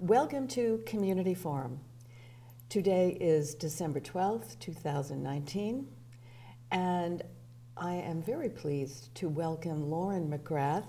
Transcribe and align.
Welcome 0.00 0.46
to 0.48 0.80
Community 0.86 1.34
Forum. 1.34 1.80
Today 2.68 3.18
is 3.20 3.56
December 3.56 3.98
12th, 3.98 4.56
2019, 4.60 5.88
and 6.70 7.22
I 7.76 7.94
am 7.94 8.22
very 8.22 8.48
pleased 8.48 9.12
to 9.16 9.28
welcome 9.28 9.90
Lauren 9.90 10.30
McGrath, 10.30 10.86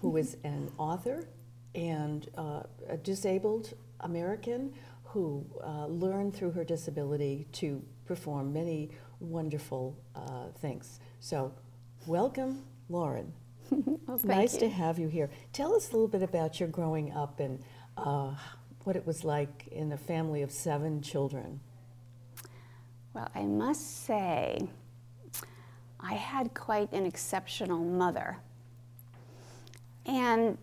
who 0.00 0.16
is 0.16 0.38
an 0.44 0.72
author 0.76 1.28
and 1.76 2.28
uh, 2.36 2.64
a 2.88 2.96
disabled 2.96 3.74
American 4.00 4.74
who 5.04 5.46
uh, 5.62 5.86
learned 5.86 6.34
through 6.34 6.50
her 6.50 6.64
disability 6.64 7.46
to 7.52 7.80
perform 8.06 8.52
many 8.52 8.90
wonderful 9.20 9.96
uh, 10.16 10.48
things. 10.60 10.98
So, 11.20 11.54
welcome, 12.08 12.64
Lauren. 12.88 13.32
well, 13.70 14.18
nice 14.24 14.54
you. 14.54 14.60
to 14.60 14.68
have 14.68 14.98
you 14.98 15.06
here. 15.06 15.30
Tell 15.52 15.76
us 15.76 15.90
a 15.90 15.92
little 15.92 16.08
bit 16.08 16.24
about 16.24 16.58
your 16.58 16.68
growing 16.68 17.12
up 17.12 17.38
and 17.38 17.60
uh, 17.96 18.34
what 18.84 18.96
it 18.96 19.06
was 19.06 19.24
like 19.24 19.68
in 19.70 19.92
a 19.92 19.96
family 19.96 20.42
of 20.42 20.50
seven 20.50 21.00
children. 21.02 21.60
Well, 23.14 23.28
I 23.34 23.42
must 23.42 24.04
say, 24.04 24.66
I 26.00 26.14
had 26.14 26.54
quite 26.54 26.92
an 26.92 27.06
exceptional 27.06 27.78
mother. 27.78 28.38
And 30.06 30.58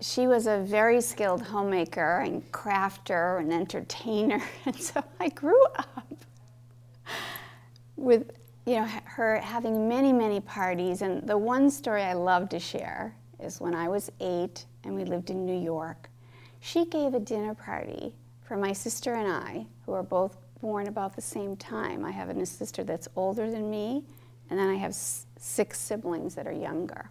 she 0.00 0.26
was 0.26 0.46
a 0.46 0.58
very 0.58 1.00
skilled 1.00 1.42
homemaker 1.42 2.20
and 2.20 2.50
crafter 2.52 3.40
and 3.40 3.52
entertainer. 3.52 4.42
And 4.66 4.76
so 4.76 5.02
I 5.20 5.28
grew 5.28 5.64
up 5.76 6.08
with 7.96 8.32
you 8.66 8.76
know 8.76 8.84
her 9.04 9.38
having 9.40 9.88
many 9.88 10.12
many 10.12 10.40
parties 10.40 11.02
and 11.02 11.26
the 11.26 11.36
one 11.36 11.70
story 11.70 12.02
I 12.02 12.14
love 12.14 12.48
to 12.50 12.58
share 12.58 13.14
is 13.40 13.60
when 13.60 13.74
I 13.74 13.88
was 13.88 14.10
8 14.20 14.64
and 14.84 14.94
we 14.94 15.04
lived 15.04 15.30
in 15.30 15.44
New 15.44 15.60
York. 15.60 16.08
She 16.60 16.84
gave 16.86 17.14
a 17.14 17.20
dinner 17.20 17.54
party 17.54 18.12
for 18.44 18.56
my 18.56 18.72
sister 18.72 19.14
and 19.14 19.30
I 19.30 19.66
who 19.84 19.92
are 19.92 20.02
both 20.02 20.36
born 20.60 20.86
about 20.86 21.16
the 21.16 21.22
same 21.22 21.56
time. 21.56 22.04
I 22.04 22.10
have 22.10 22.28
a 22.28 22.46
sister 22.46 22.84
that's 22.84 23.08
older 23.16 23.50
than 23.50 23.70
me 23.70 24.04
and 24.50 24.58
then 24.58 24.68
I 24.68 24.76
have 24.76 24.94
six 24.94 25.78
siblings 25.80 26.34
that 26.34 26.46
are 26.46 26.52
younger. 26.52 27.10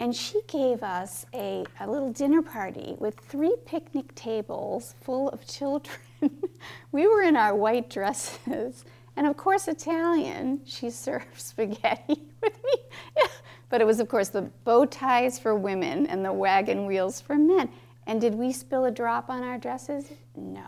And 0.00 0.14
she 0.14 0.40
gave 0.46 0.82
us 0.84 1.26
a, 1.34 1.64
a 1.80 1.90
little 1.90 2.12
dinner 2.12 2.42
party 2.42 2.94
with 2.98 3.18
three 3.18 3.56
picnic 3.66 4.14
tables 4.14 4.94
full 5.00 5.28
of 5.30 5.46
children. 5.46 5.96
we 6.92 7.08
were 7.08 7.22
in 7.22 7.36
our 7.36 7.54
white 7.54 7.90
dresses. 7.90 8.84
And 9.16 9.26
of 9.26 9.36
course, 9.36 9.66
Italian, 9.66 10.60
she 10.64 10.90
served 11.04 11.26
spaghetti 11.36 12.22
with 12.40 12.56
me. 12.62 12.74
But 13.68 13.80
it 13.80 13.86
was, 13.86 14.00
of 14.00 14.08
course, 14.08 14.28
the 14.28 14.42
bow 14.64 14.86
ties 14.86 15.38
for 15.38 15.54
women 15.54 16.06
and 16.06 16.24
the 16.24 16.32
wagon 16.32 16.86
wheels 16.86 17.20
for 17.20 17.36
men. 17.36 17.68
And 18.06 18.20
did 18.20 18.34
we 18.34 18.52
spill 18.52 18.86
a 18.86 18.90
drop 18.90 19.28
on 19.28 19.42
our 19.42 19.58
dresses? 19.58 20.10
No. 20.34 20.64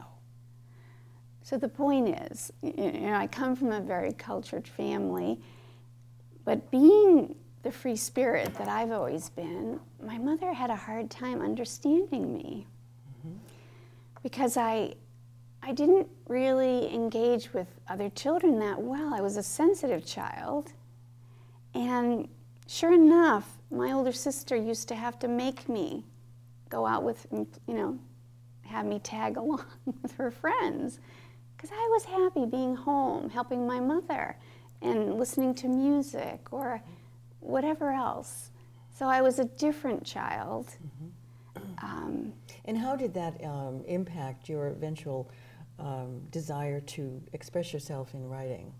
So 1.42 1.56
the 1.56 1.68
point 1.68 2.20
is, 2.30 2.52
you 2.62 2.92
know, 2.92 3.14
I 3.14 3.26
come 3.26 3.56
from 3.56 3.72
a 3.72 3.80
very 3.80 4.12
cultured 4.12 4.68
family, 4.68 5.40
but 6.44 6.70
being 6.70 7.34
the 7.62 7.72
free 7.72 7.96
spirit 7.96 8.54
that 8.54 8.68
I've 8.68 8.92
always 8.92 9.30
been, 9.30 9.80
my 10.02 10.18
mother 10.18 10.52
had 10.52 10.70
a 10.70 10.76
hard 10.76 11.10
time 11.10 11.40
understanding 11.42 12.32
me 12.32 12.66
mm-hmm. 13.18 13.36
because 14.22 14.56
I, 14.56 14.94
I 15.62 15.72
didn't 15.72 16.08
really 16.28 16.92
engage 16.94 17.52
with 17.52 17.66
other 17.88 18.10
children 18.10 18.58
that 18.60 18.80
well. 18.80 19.12
I 19.12 19.20
was 19.20 19.36
a 19.36 19.42
sensitive 19.42 20.06
child. 20.06 20.72
And 21.74 22.28
sure 22.70 22.94
enough, 22.94 23.58
my 23.70 23.92
older 23.92 24.12
sister 24.12 24.54
used 24.54 24.86
to 24.88 24.94
have 24.94 25.18
to 25.18 25.28
make 25.28 25.68
me 25.68 26.04
go 26.68 26.86
out 26.86 27.02
with, 27.02 27.26
you 27.32 27.74
know, 27.74 27.98
have 28.62 28.86
me 28.86 29.00
tag 29.00 29.36
along 29.36 29.64
with 30.02 30.12
her 30.12 30.30
friends 30.30 31.00
because 31.56 31.70
I 31.72 31.88
was 31.90 32.04
happy 32.04 32.46
being 32.46 32.76
home, 32.76 33.28
helping 33.28 33.66
my 33.66 33.80
mother 33.80 34.36
and 34.80 35.18
listening 35.18 35.54
to 35.56 35.68
music 35.68 36.48
or 36.52 36.80
whatever 37.40 37.90
else. 37.90 38.50
So 38.94 39.06
I 39.06 39.20
was 39.20 39.38
a 39.38 39.44
different 39.44 40.04
child. 40.04 40.68
Mm-hmm. 40.68 41.84
Um, 41.84 42.32
and 42.64 42.78
how 42.78 42.96
did 42.96 43.12
that 43.14 43.42
um, 43.44 43.82
impact 43.86 44.48
your 44.48 44.68
eventual 44.68 45.30
um, 45.78 46.20
desire 46.30 46.80
to 46.80 47.20
express 47.32 47.72
yourself 47.72 48.14
in 48.14 48.28
writing? 48.28 48.72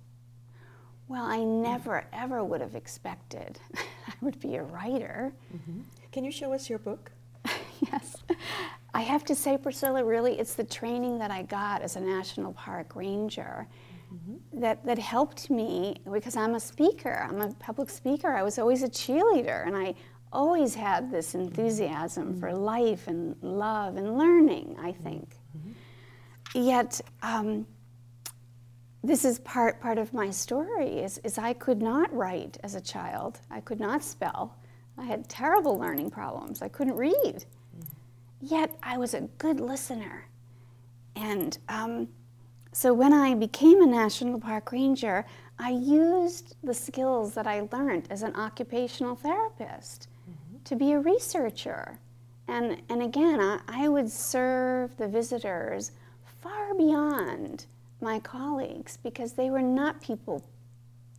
Well, 1.11 1.25
I 1.27 1.43
never, 1.43 2.05
ever 2.13 2.45
would 2.45 2.61
have 2.61 2.77
expected 2.77 3.59
I 3.75 4.13
would 4.21 4.39
be 4.39 4.55
a 4.55 4.63
writer. 4.63 5.33
Mm-hmm. 5.53 5.81
Can 6.13 6.23
you 6.23 6.31
show 6.31 6.53
us 6.53 6.71
your 6.71 6.79
book? 6.79 7.11
yes. 7.81 8.19
I 8.95 9.01
have 9.01 9.25
to 9.25 9.35
say, 9.35 9.59
Priscilla, 9.59 10.05
really, 10.05 10.39
it's 10.39 10.55
the 10.55 10.63
training 10.63 11.19
that 11.19 11.33
I 11.33 11.43
got 11.43 11.83
as 11.83 11.97
a 11.97 12.01
national 12.01 12.53
park 12.53 12.95
ranger 12.95 13.67
mm-hmm. 14.15 14.61
that, 14.61 14.87
that 14.87 15.01
helped 15.01 15.51
me 15.51 15.97
because 16.13 16.37
I'm 16.37 16.55
a 16.55 16.61
speaker, 16.61 17.27
I'm 17.29 17.41
a 17.41 17.53
public 17.55 17.91
speaker. 17.91 18.29
I 18.29 18.45
was 18.45 18.61
always 18.61 18.85
a 18.85 18.89
cheerleader, 18.89 19.67
and 19.67 19.77
I 19.77 19.97
always 20.33 20.77
had 20.77 21.11
this 21.11 21.35
enthusiasm 21.35 22.29
mm-hmm. 22.29 22.41
for 22.41 22.53
life 22.53 23.09
and 23.09 23.35
love 23.43 23.97
and 23.97 24.17
learning, 24.17 24.77
I 24.81 24.93
think. 24.93 25.37
Mm-hmm. 25.59 26.63
Yet, 26.69 27.01
um, 27.25 27.67
this 29.03 29.25
is 29.25 29.39
part, 29.41 29.81
part 29.81 29.99
of 29.99 30.13
my 30.13 30.31
story 30.31 30.99
is, 30.99 31.19
is 31.25 31.39
I 31.39 31.55
could 31.55 31.81
not 31.81 32.13
write 32.15 32.59
as 32.63 32.75
a 32.75 32.81
child. 32.81 33.41
I 33.51 33.61
could 33.61 33.81
not 33.81 34.05
spell. 34.05 34.57
I 34.99 35.05
had 35.05 35.29
terrible 35.29 35.79
learning 35.79 36.11
problems. 36.11 36.61
I 36.61 36.69
couldn't 36.69 36.97
read. 36.97 37.45
Yet 38.43 38.77
I 38.83 38.99
was 38.99 39.15
a 39.15 39.23
good 39.39 39.61
listener. 39.61 40.27
And 41.17 41.57
um, 41.69 42.09
so 42.73 42.93
when 42.93 43.13
I 43.13 43.35
became 43.35 43.83
a 43.83 43.87
National 43.87 44.39
Park 44.39 44.73
Ranger, 44.73 45.25
I 45.59 45.71
used 45.71 46.57
the 46.63 46.75
skills 46.75 47.35
that 47.35 47.47
I 47.47 47.69
learned 47.73 48.07
as 48.11 48.23
an 48.23 48.35
occupational 48.37 49.17
therapist 49.17 50.09
mm-hmm. 50.23 50.63
to 50.65 50.77
be 50.77 50.93
a 50.93 51.01
researcher. 51.01 51.99
And, 52.49 52.83
and 52.89 53.03
again, 53.03 53.41
I, 53.41 53.61
I, 53.69 53.89
would 53.89 54.11
serve 54.11 54.97
the 54.97 55.07
visitors 55.07 55.93
far 56.41 56.75
beyond 56.75 57.67
my 58.03 58.19
colleagues 58.21 58.99
because 59.03 59.33
they 59.33 59.51
were 59.51 59.63
not 59.63 60.01
people 60.01 60.45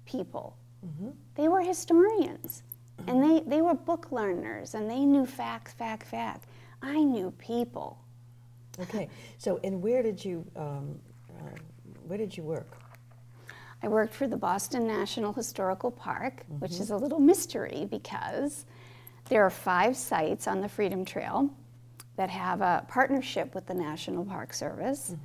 people. 0.06 0.58
Mm-hmm. 0.86 1.10
They 1.36 1.48
were 1.48 1.62
historians. 1.62 2.64
Mm-hmm. 3.00 3.10
And 3.10 3.24
they, 3.24 3.50
they 3.50 3.62
were 3.62 3.74
book 3.74 4.12
learners 4.12 4.74
and 4.74 4.90
they 4.90 5.06
knew 5.06 5.26
fact, 5.26 5.78
fact, 5.78 6.08
fact. 6.08 6.46
I 6.82 7.04
knew 7.04 7.32
people. 7.38 8.00
Okay, 8.80 9.10
so 9.38 9.60
and 9.64 9.82
where 9.82 10.02
did 10.02 10.24
you 10.24 10.46
um, 10.56 10.98
uh, 11.30 11.50
where 12.08 12.18
did 12.18 12.36
you 12.36 12.44
work? 12.44 12.78
I 13.84 13.88
worked 13.88 14.14
for 14.14 14.28
the 14.28 14.38
Boston 14.38 14.88
National 14.88 15.34
Historical 15.34 15.92
Park, 15.92 16.44
mm-hmm. 16.44 16.60
which 16.60 16.80
is 16.80 16.90
a 16.90 16.98
little 16.98 17.20
mystery 17.20 17.88
because 17.90 18.66
there 19.30 19.46
are 19.46 19.50
five 19.50 19.96
sites 19.96 20.48
on 20.48 20.62
the 20.62 20.70
Freedom 20.70 21.04
Trail 21.06 21.50
that 22.16 22.30
have 22.30 22.62
a 22.62 22.86
partnership 22.88 23.54
with 23.54 23.68
the 23.68 23.74
National 23.74 24.26
Park 24.26 24.54
Service. 24.54 25.16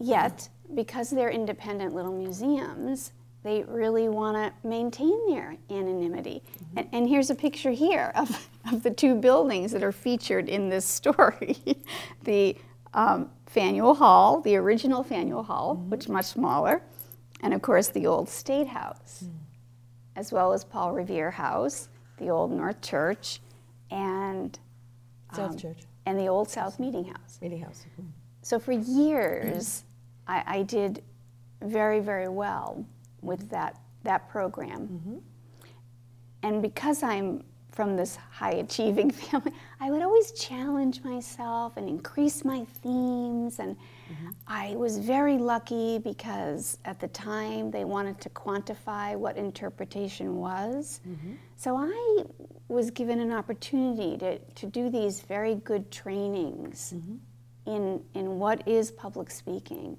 Mm-hmm. 0.00 0.10
Yet, 0.10 0.48
because 0.74 1.10
they're 1.10 1.30
independent 1.30 1.94
little 1.94 2.12
museums, 2.12 3.12
they 3.42 3.62
really 3.66 4.08
want 4.08 4.36
to 4.36 4.68
maintain 4.68 5.28
their 5.28 5.56
anonymity. 5.70 6.42
Mm-hmm. 6.42 6.78
And, 6.78 6.88
and, 6.92 7.08
here's 7.08 7.30
a 7.30 7.34
picture 7.34 7.70
here 7.70 8.12
of, 8.14 8.48
of 8.70 8.82
the 8.82 8.90
two 8.90 9.14
buildings 9.14 9.72
that 9.72 9.82
are 9.82 9.92
featured 9.92 10.48
in 10.48 10.68
this 10.68 10.84
story 10.84 11.58
the 12.24 12.56
um, 12.92 13.30
Faneuil 13.46 13.94
Hall, 13.94 14.40
the 14.40 14.56
original 14.56 15.02
Faneuil 15.02 15.42
Hall, 15.42 15.76
mm-hmm. 15.76 15.90
which 15.90 16.04
is 16.04 16.08
much 16.08 16.26
smaller, 16.26 16.82
and 17.40 17.54
of 17.54 17.62
course 17.62 17.88
the 17.88 18.06
old 18.06 18.28
State 18.28 18.68
House, 18.68 19.24
mm. 19.24 19.30
as 20.16 20.32
well 20.32 20.52
as 20.52 20.64
Paul 20.64 20.92
Revere 20.92 21.30
House, 21.30 21.88
the 22.18 22.28
old 22.28 22.52
North 22.52 22.80
Church, 22.82 23.40
and 23.90 24.58
South 25.34 25.52
um, 25.52 25.56
Church, 25.56 25.78
and 26.06 26.18
the 26.18 26.26
old 26.26 26.48
South 26.48 26.78
Meeting 26.78 27.04
House. 27.04 27.38
Meeting 27.40 27.62
House. 27.62 27.86
Mm-hmm. 27.92 28.08
So 28.42 28.58
for 28.58 28.72
years, 28.72 29.84
I, 30.30 30.58
I, 30.58 30.62
did 30.62 31.02
very 31.62 32.00
very 32.00 32.28
well 32.28 32.84
with 33.20 33.50
that 33.50 33.80
that 34.04 34.28
program, 34.28 34.88
mm-hmm. 34.88 35.18
and 36.42 36.62
because 36.62 37.02
I'm 37.02 37.44
from 37.70 37.96
this 37.96 38.16
high 38.30 38.52
achieving 38.52 39.10
family, 39.26 39.52
I 39.80 39.90
would 39.90 40.02
always 40.02 40.32
challenge 40.32 41.02
myself 41.02 41.76
and 41.76 41.88
increase 41.88 42.44
my 42.44 42.64
themes. 42.82 43.58
And 43.58 43.76
mm-hmm. 43.76 44.30
I 44.46 44.74
was 44.76 44.98
very 44.98 45.38
lucky 45.38 45.98
because 45.98 46.78
at 46.84 47.00
the 47.00 47.08
time 47.08 47.70
they 47.70 47.84
wanted 47.84 48.20
to 48.20 48.28
quantify 48.30 49.16
what 49.16 49.36
interpretation 49.36 50.36
was. 50.36 51.00
Mm-hmm. 51.08 51.32
So 51.56 51.76
I 51.76 52.24
was 52.68 52.90
given 52.90 53.20
an 53.20 53.32
opportunity 53.32 54.16
to, 54.18 54.38
to 54.38 54.66
do 54.66 54.90
these 54.90 55.20
very 55.20 55.54
good 55.56 55.90
trainings 55.90 56.94
mm-hmm. 56.96 57.74
in, 57.74 58.02
in 58.14 58.38
what 58.38 58.66
is 58.66 58.90
public 58.90 59.30
speaking 59.30 59.96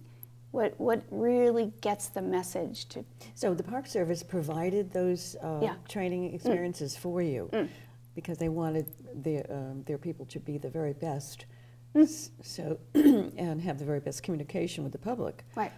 what 0.51 0.79
what 0.79 1.03
really 1.09 1.71
gets 1.81 2.07
the 2.07 2.21
message 2.21 2.87
to. 2.89 3.03
So 3.35 3.53
the 3.53 3.63
Park 3.63 3.87
Service 3.87 4.23
provided 4.23 4.91
those 4.91 5.35
uh, 5.41 5.59
yeah. 5.61 5.75
training 5.87 6.31
mm. 6.31 6.35
experiences 6.35 6.95
mm. 6.95 6.99
for 6.99 7.21
you 7.21 7.49
mm. 7.51 7.69
because 8.15 8.37
they 8.37 8.49
wanted 8.49 8.85
their 9.13 9.45
um, 9.49 9.83
their 9.83 9.97
people 9.97 10.25
to 10.27 10.39
be 10.39 10.57
the 10.57 10.69
very 10.69 10.93
best 10.93 11.45
S- 11.95 12.31
So, 12.41 12.79
and 12.93 13.61
have 13.61 13.79
the 13.79 13.85
very 13.85 13.99
best 13.99 14.23
communication 14.23 14.83
with 14.83 14.93
the 14.93 14.99
public. 14.99 15.43
Right. 15.55 15.71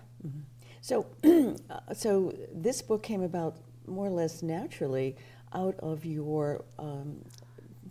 So, 0.82 1.08
uh, 1.70 1.94
so 1.94 2.34
this 2.54 2.82
book 2.82 3.04
came 3.04 3.24
about 3.24 3.58
more 3.88 4.08
or 4.08 4.12
less 4.12 4.44
naturally 4.44 5.16
out 5.54 5.76
of 5.80 6.06
your 6.06 6.64
um, 6.80 7.18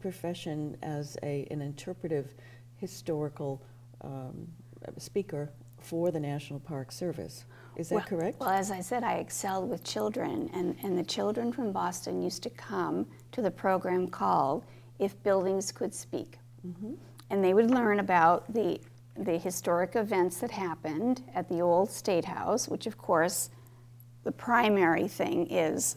profession 0.01 0.77
as 0.83 1.17
a, 1.23 1.47
an 1.51 1.61
interpretive 1.61 2.35
historical 2.77 3.63
um, 4.03 4.49
speaker 4.99 5.51
for 5.83 6.11
the 6.11 6.21
National 6.21 6.61
Park 6.61 6.93
Service. 6.93 7.45
Is 7.77 7.89
that 7.89 7.95
well, 7.95 8.05
correct? 8.05 8.41
Well, 8.41 8.51
as 8.51 8.71
I 8.71 8.81
said, 8.81 9.03
I 9.03 9.15
excelled 9.15 9.69
with 9.71 9.83
children, 9.85 10.51
and, 10.53 10.77
and 10.83 10.99
the 10.99 11.03
children 11.03 11.53
from 11.53 11.73
Boston 11.73 12.23
used 12.23 12.43
to 12.43 12.51
come 12.51 13.07
to 13.33 13.41
the 13.41 13.51
program 13.51 14.09
called 14.09 14.65
If 14.99 15.21
Buildings 15.23 15.73
Could 15.73 15.95
Speak. 15.95 16.39
Mm-hmm. 16.67 16.95
And 17.31 17.43
they 17.43 17.55
would 17.55 17.71
learn 17.71 18.01
about 18.01 18.53
the, 18.53 18.79
the 19.17 19.39
historic 19.39 19.97
events 19.97 20.39
that 20.39 20.51
happened 20.51 21.23
at 21.35 21.49
the 21.49 21.61
old 21.61 21.91
State 21.91 22.27
House, 22.27 22.69
which, 22.69 22.87
of 22.87 22.99
course, 22.99 23.49
the 24.25 24.33
primary 24.33 25.09
thing 25.09 25.51
is 25.51 25.97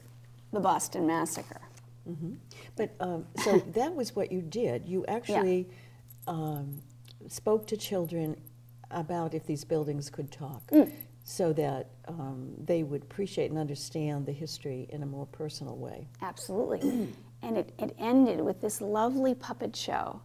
the 0.53 0.59
Boston 0.61 1.05
Massacre. 1.05 1.61
But 2.75 2.95
um, 2.99 3.25
so 3.43 3.57
that 3.73 3.93
was 3.93 4.15
what 4.15 4.31
you 4.31 4.41
did. 4.41 4.85
You 4.85 5.05
actually 5.07 5.67
um, 6.27 6.81
spoke 7.27 7.67
to 7.67 7.77
children 7.77 8.39
about 8.91 9.33
if 9.33 9.45
these 9.45 9.63
buildings 9.63 10.09
could 10.09 10.31
talk, 10.31 10.65
mm. 10.71 10.91
so 11.23 11.53
that 11.53 11.89
um, 12.07 12.53
they 12.63 12.83
would 12.83 13.03
appreciate 13.03 13.49
and 13.49 13.59
understand 13.59 14.25
the 14.25 14.31
history 14.31 14.87
in 14.89 15.03
a 15.03 15.05
more 15.05 15.25
personal 15.27 15.77
way. 15.77 16.07
Absolutely. 16.21 17.09
and 17.41 17.57
it, 17.57 17.73
it 17.79 17.95
ended 17.99 18.41
with 18.41 18.61
this 18.61 18.81
lovely 18.81 19.33
puppet 19.33 19.75
show. 19.75 20.21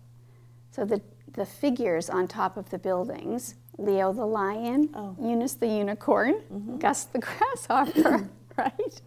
So 0.71 0.85
the, 0.85 1.01
the 1.33 1.47
figures 1.47 2.09
on 2.09 2.29
top 2.29 2.57
of 2.57 2.71
the 2.71 2.79
buildings 2.79 3.55
Leo 3.81 4.13
the 4.13 4.27
lion, 4.27 4.91
Oh. 4.95 5.17
Eunice 5.21 5.55
the 5.55 5.67
unicorn, 5.67 6.43
mm-hmm. 6.53 6.79
Gus 6.79 7.05
the 7.05 7.19
grasshopper, 7.19 8.29
right? 8.59 9.01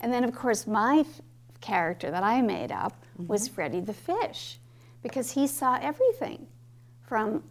And 0.00 0.12
then, 0.12 0.24
of 0.24 0.32
course, 0.32 0.66
my 0.66 0.98
f- 1.00 1.20
character 1.60 2.10
that 2.10 2.22
I 2.22 2.40
made 2.40 2.70
up 2.70 3.04
was 3.18 3.46
mm-hmm. 3.46 3.54
Freddie 3.54 3.80
the 3.80 3.92
fish 3.92 4.58
because 5.02 5.32
he 5.32 5.46
saw 5.46 5.78
everything 5.82 6.46
from 7.02 7.42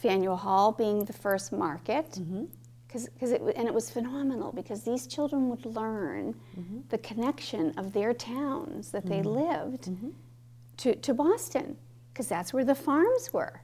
Faneuil 0.00 0.36
Hall 0.36 0.72
being 0.72 1.04
the 1.04 1.12
first 1.12 1.52
market. 1.52 2.10
Mm-hmm. 2.12 2.44
Cause, 2.88 3.08
cause 3.20 3.30
it, 3.30 3.40
and 3.54 3.68
it 3.68 3.74
was 3.74 3.88
phenomenal 3.90 4.50
because 4.52 4.82
these 4.82 5.06
children 5.06 5.48
would 5.48 5.64
learn 5.64 6.34
mm-hmm. 6.58 6.80
the 6.88 6.98
connection 6.98 7.72
of 7.78 7.92
their 7.92 8.12
towns 8.12 8.90
that 8.90 9.06
they 9.06 9.20
mm-hmm. 9.20 9.28
lived 9.28 9.90
to, 10.78 10.94
to 10.96 11.14
Boston, 11.14 11.76
because 12.12 12.26
that's 12.26 12.52
where 12.52 12.64
the 12.64 12.74
farms 12.74 13.32
were. 13.32 13.60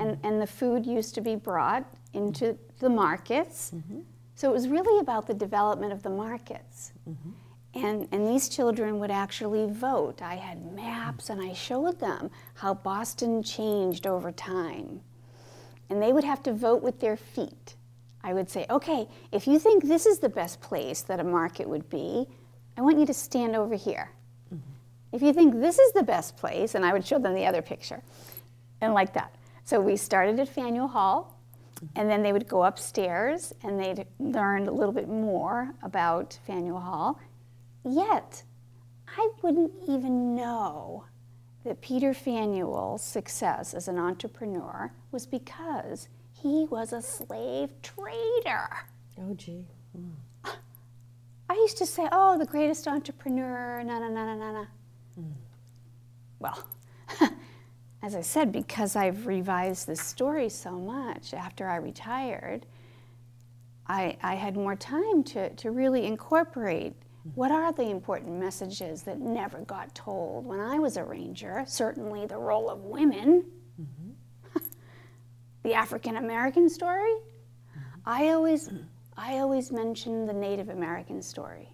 And, 0.00 0.18
and 0.22 0.40
the 0.40 0.46
food 0.46 0.86
used 0.86 1.14
to 1.16 1.20
be 1.20 1.34
brought 1.34 1.84
into 2.14 2.56
the 2.78 2.88
markets. 2.88 3.72
So 4.36 4.48
it 4.48 4.52
was 4.52 4.68
really 4.68 5.00
about 5.00 5.26
the 5.26 5.34
development 5.34 5.92
of 5.92 6.04
the 6.04 6.10
markets. 6.10 6.92
And, 7.74 8.06
and 8.12 8.26
these 8.26 8.48
children 8.48 9.00
would 9.00 9.10
actually 9.10 9.66
vote. 9.66 10.22
I 10.22 10.36
had 10.36 10.72
maps 10.72 11.30
and 11.30 11.40
I 11.40 11.52
showed 11.52 11.98
them 11.98 12.30
how 12.54 12.74
Boston 12.74 13.42
changed 13.42 14.06
over 14.06 14.30
time. 14.32 15.00
And 15.90 16.02
they 16.02 16.12
would 16.12 16.24
have 16.24 16.42
to 16.44 16.52
vote 16.52 16.82
with 16.82 17.00
their 17.00 17.16
feet. 17.16 17.74
I 18.22 18.34
would 18.34 18.50
say, 18.50 18.66
okay, 18.68 19.08
if 19.32 19.46
you 19.46 19.58
think 19.58 19.84
this 19.84 20.04
is 20.04 20.18
the 20.18 20.28
best 20.28 20.60
place 20.60 21.02
that 21.02 21.20
a 21.20 21.24
market 21.24 21.68
would 21.68 21.88
be, 21.88 22.26
I 22.76 22.82
want 22.82 22.98
you 22.98 23.06
to 23.06 23.14
stand 23.14 23.56
over 23.56 23.74
here. 23.74 24.10
Mm-hmm. 24.52 24.70
If 25.12 25.22
you 25.22 25.32
think 25.32 25.54
this 25.54 25.78
is 25.78 25.92
the 25.92 26.02
best 26.02 26.36
place, 26.36 26.74
and 26.74 26.84
I 26.84 26.92
would 26.92 27.06
show 27.06 27.18
them 27.18 27.34
the 27.34 27.46
other 27.46 27.62
picture, 27.62 28.02
and 28.80 28.92
like 28.92 29.14
that. 29.14 29.34
So 29.64 29.80
we 29.80 29.96
started 29.96 30.38
at 30.40 30.48
Faneuil 30.48 30.88
Hall, 30.88 31.38
mm-hmm. 31.76 31.86
and 31.96 32.10
then 32.10 32.22
they 32.22 32.32
would 32.32 32.48
go 32.48 32.64
upstairs 32.64 33.52
and 33.62 33.80
they'd 33.80 34.06
learn 34.18 34.68
a 34.68 34.72
little 34.72 34.92
bit 34.92 35.08
more 35.08 35.74
about 35.82 36.38
Faneuil 36.46 36.80
Hall. 36.80 37.18
Yet, 37.84 38.42
I 39.16 39.30
wouldn't 39.42 39.72
even 39.88 40.34
know 40.34 41.04
that 41.68 41.82
Peter 41.82 42.14
Faneuil's 42.14 43.02
success 43.04 43.74
as 43.74 43.88
an 43.88 43.98
entrepreneur 43.98 44.90
was 45.12 45.26
because 45.26 46.08
he 46.32 46.66
was 46.70 46.94
a 46.94 47.02
slave 47.02 47.70
trader. 47.82 48.68
Oh, 49.20 49.34
gee. 49.34 49.66
I 51.50 51.54
used 51.54 51.76
to 51.78 51.86
say, 51.86 52.08
oh, 52.10 52.38
the 52.38 52.46
greatest 52.46 52.88
entrepreneur, 52.88 53.82
na 53.84 53.98
na 53.98 54.08
na 54.08 54.24
na 54.24 54.34
na 54.36 54.52
na. 54.52 54.64
Well, 56.38 56.66
as 58.02 58.14
I 58.14 58.20
said, 58.22 58.52
because 58.52 58.96
I've 58.96 59.26
revised 59.26 59.86
this 59.86 60.00
story 60.00 60.48
so 60.48 60.72
much 60.72 61.34
after 61.34 61.66
I 61.68 61.76
retired, 61.76 62.64
I, 63.86 64.16
I 64.22 64.34
had 64.34 64.56
more 64.56 64.76
time 64.76 65.22
to, 65.24 65.50
to 65.50 65.70
really 65.70 66.06
incorporate 66.06 66.94
what 67.34 67.50
are 67.50 67.72
the 67.72 67.88
important 67.90 68.38
messages 68.38 69.02
that 69.02 69.18
never 69.18 69.58
got 69.60 69.94
told 69.94 70.46
when 70.46 70.60
I 70.60 70.78
was 70.78 70.96
a 70.96 71.04
ranger. 71.04 71.64
Certainly 71.66 72.26
the 72.26 72.38
role 72.38 72.70
of 72.70 72.84
women, 72.84 73.44
the 75.62 75.74
African 75.74 76.16
American 76.16 76.68
story. 76.68 77.14
I 78.04 78.28
always, 78.28 78.70
I 79.16 79.38
always 79.38 79.70
mention 79.70 80.26
the 80.26 80.32
Native 80.32 80.68
American 80.68 81.22
story 81.22 81.68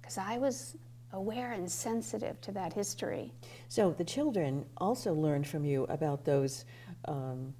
because 0.00 0.18
I 0.18 0.38
was 0.38 0.76
aware 1.12 1.52
and 1.52 1.70
sensitive 1.70 2.40
to 2.40 2.52
that 2.52 2.72
history. 2.72 3.32
So 3.68 3.92
the 3.92 4.04
children 4.04 4.64
also 4.76 5.12
learned 5.12 5.46
from 5.46 5.64
you 5.64 5.84
about 5.84 6.24
those 6.24 6.64
um, 7.06 7.52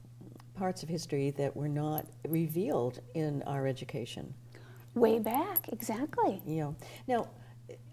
parts 0.54 0.82
of 0.82 0.88
history 0.88 1.30
that 1.32 1.56
were 1.56 1.68
not 1.68 2.06
revealed 2.28 3.00
in 3.14 3.42
our 3.42 3.66
education. 3.66 4.32
Way 4.94 5.18
back, 5.18 5.68
exactly. 5.68 6.42
Yeah. 6.44 6.72
now, 7.06 7.28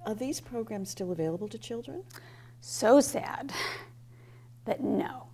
are 0.05 0.15
these 0.15 0.39
programs 0.39 0.89
still 0.89 1.11
available 1.11 1.47
to 1.49 1.57
children? 1.57 2.03
So 2.61 2.99
sad 2.99 3.51
that 4.65 4.83
no. 4.83 5.27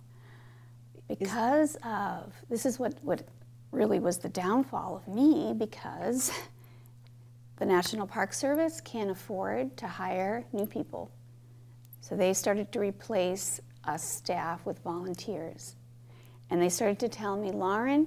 Because 1.08 1.76
of, 1.84 2.32
this 2.48 2.66
is 2.66 2.78
what, 2.78 2.94
what 3.02 3.26
really 3.72 3.98
was 3.98 4.18
the 4.18 4.28
downfall 4.28 4.96
of 4.96 5.14
me, 5.14 5.54
because 5.56 6.30
the 7.56 7.66
National 7.66 8.06
Park 8.06 8.32
Service 8.32 8.80
can't 8.80 9.10
afford 9.10 9.76
to 9.76 9.86
hire 9.86 10.44
new 10.52 10.66
people. 10.66 11.10
So 12.00 12.16
they 12.16 12.34
started 12.34 12.70
to 12.72 12.80
replace 12.80 13.60
us 13.84 14.02
staff 14.02 14.64
with 14.66 14.78
volunteers. 14.80 15.76
And 16.50 16.60
they 16.60 16.68
started 16.68 16.98
to 17.00 17.08
tell 17.08 17.36
me, 17.36 17.50
Lauren, 17.50 18.06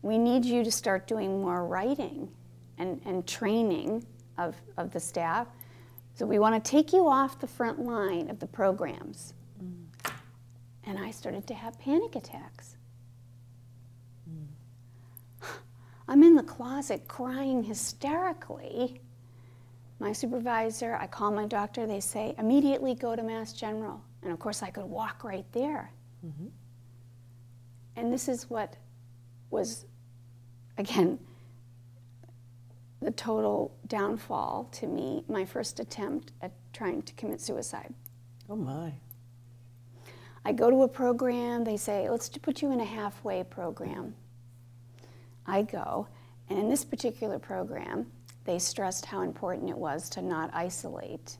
we 0.00 0.16
need 0.16 0.44
you 0.44 0.64
to 0.64 0.70
start 0.70 1.06
doing 1.06 1.42
more 1.42 1.66
writing 1.66 2.30
and, 2.78 3.00
and 3.04 3.26
training 3.26 4.06
of, 4.38 4.56
of 4.76 4.90
the 4.92 5.00
staff. 5.00 5.46
So 6.14 6.26
we 6.26 6.38
want 6.38 6.62
to 6.62 6.70
take 6.70 6.92
you 6.92 7.08
off 7.08 7.38
the 7.38 7.46
front 7.46 7.80
line 7.80 8.28
of 8.30 8.38
the 8.40 8.46
programs. 8.46 9.34
And 10.88 10.98
I 10.98 11.10
started 11.10 11.46
to 11.48 11.54
have 11.54 11.78
panic 11.78 12.16
attacks. 12.16 12.76
I'm 16.08 16.22
in 16.22 16.34
the 16.34 16.42
closet 16.42 17.06
crying 17.08 17.62
hysterically. 17.62 19.02
My 20.00 20.12
supervisor, 20.12 20.96
I 20.98 21.06
call 21.06 21.30
my 21.30 21.46
doctor, 21.46 21.86
they 21.86 22.00
say, 22.00 22.34
immediately 22.38 22.94
go 22.94 23.14
to 23.14 23.22
Mass 23.22 23.52
General. 23.52 24.00
And 24.22 24.32
of 24.32 24.38
course, 24.38 24.62
I 24.62 24.70
could 24.70 24.86
walk 24.86 25.24
right 25.24 25.44
there. 25.52 25.92
Mm-hmm. 26.24 26.46
And 27.96 28.10
this 28.12 28.28
is 28.28 28.48
what 28.48 28.76
was, 29.50 29.84
again, 30.78 31.18
the 33.00 33.10
total 33.10 33.76
downfall 33.86 34.68
to 34.72 34.86
me, 34.86 35.24
my 35.28 35.44
first 35.44 35.80
attempt 35.80 36.32
at 36.42 36.52
trying 36.72 37.02
to 37.02 37.12
commit 37.14 37.40
suicide. 37.40 37.94
Oh, 38.48 38.56
my. 38.56 38.92
I 40.44 40.52
go 40.52 40.70
to 40.70 40.82
a 40.82 40.88
program, 40.88 41.64
they 41.64 41.76
say, 41.76 42.08
let's 42.08 42.28
put 42.28 42.62
you 42.62 42.72
in 42.72 42.80
a 42.80 42.84
halfway 42.84 43.44
program. 43.44 44.14
I 45.46 45.62
go, 45.62 46.08
and 46.48 46.58
in 46.58 46.68
this 46.68 46.84
particular 46.84 47.38
program, 47.38 48.10
they 48.44 48.58
stressed 48.58 49.04
how 49.04 49.22
important 49.22 49.70
it 49.70 49.76
was 49.76 50.08
to 50.10 50.22
not 50.22 50.50
isolate 50.54 51.36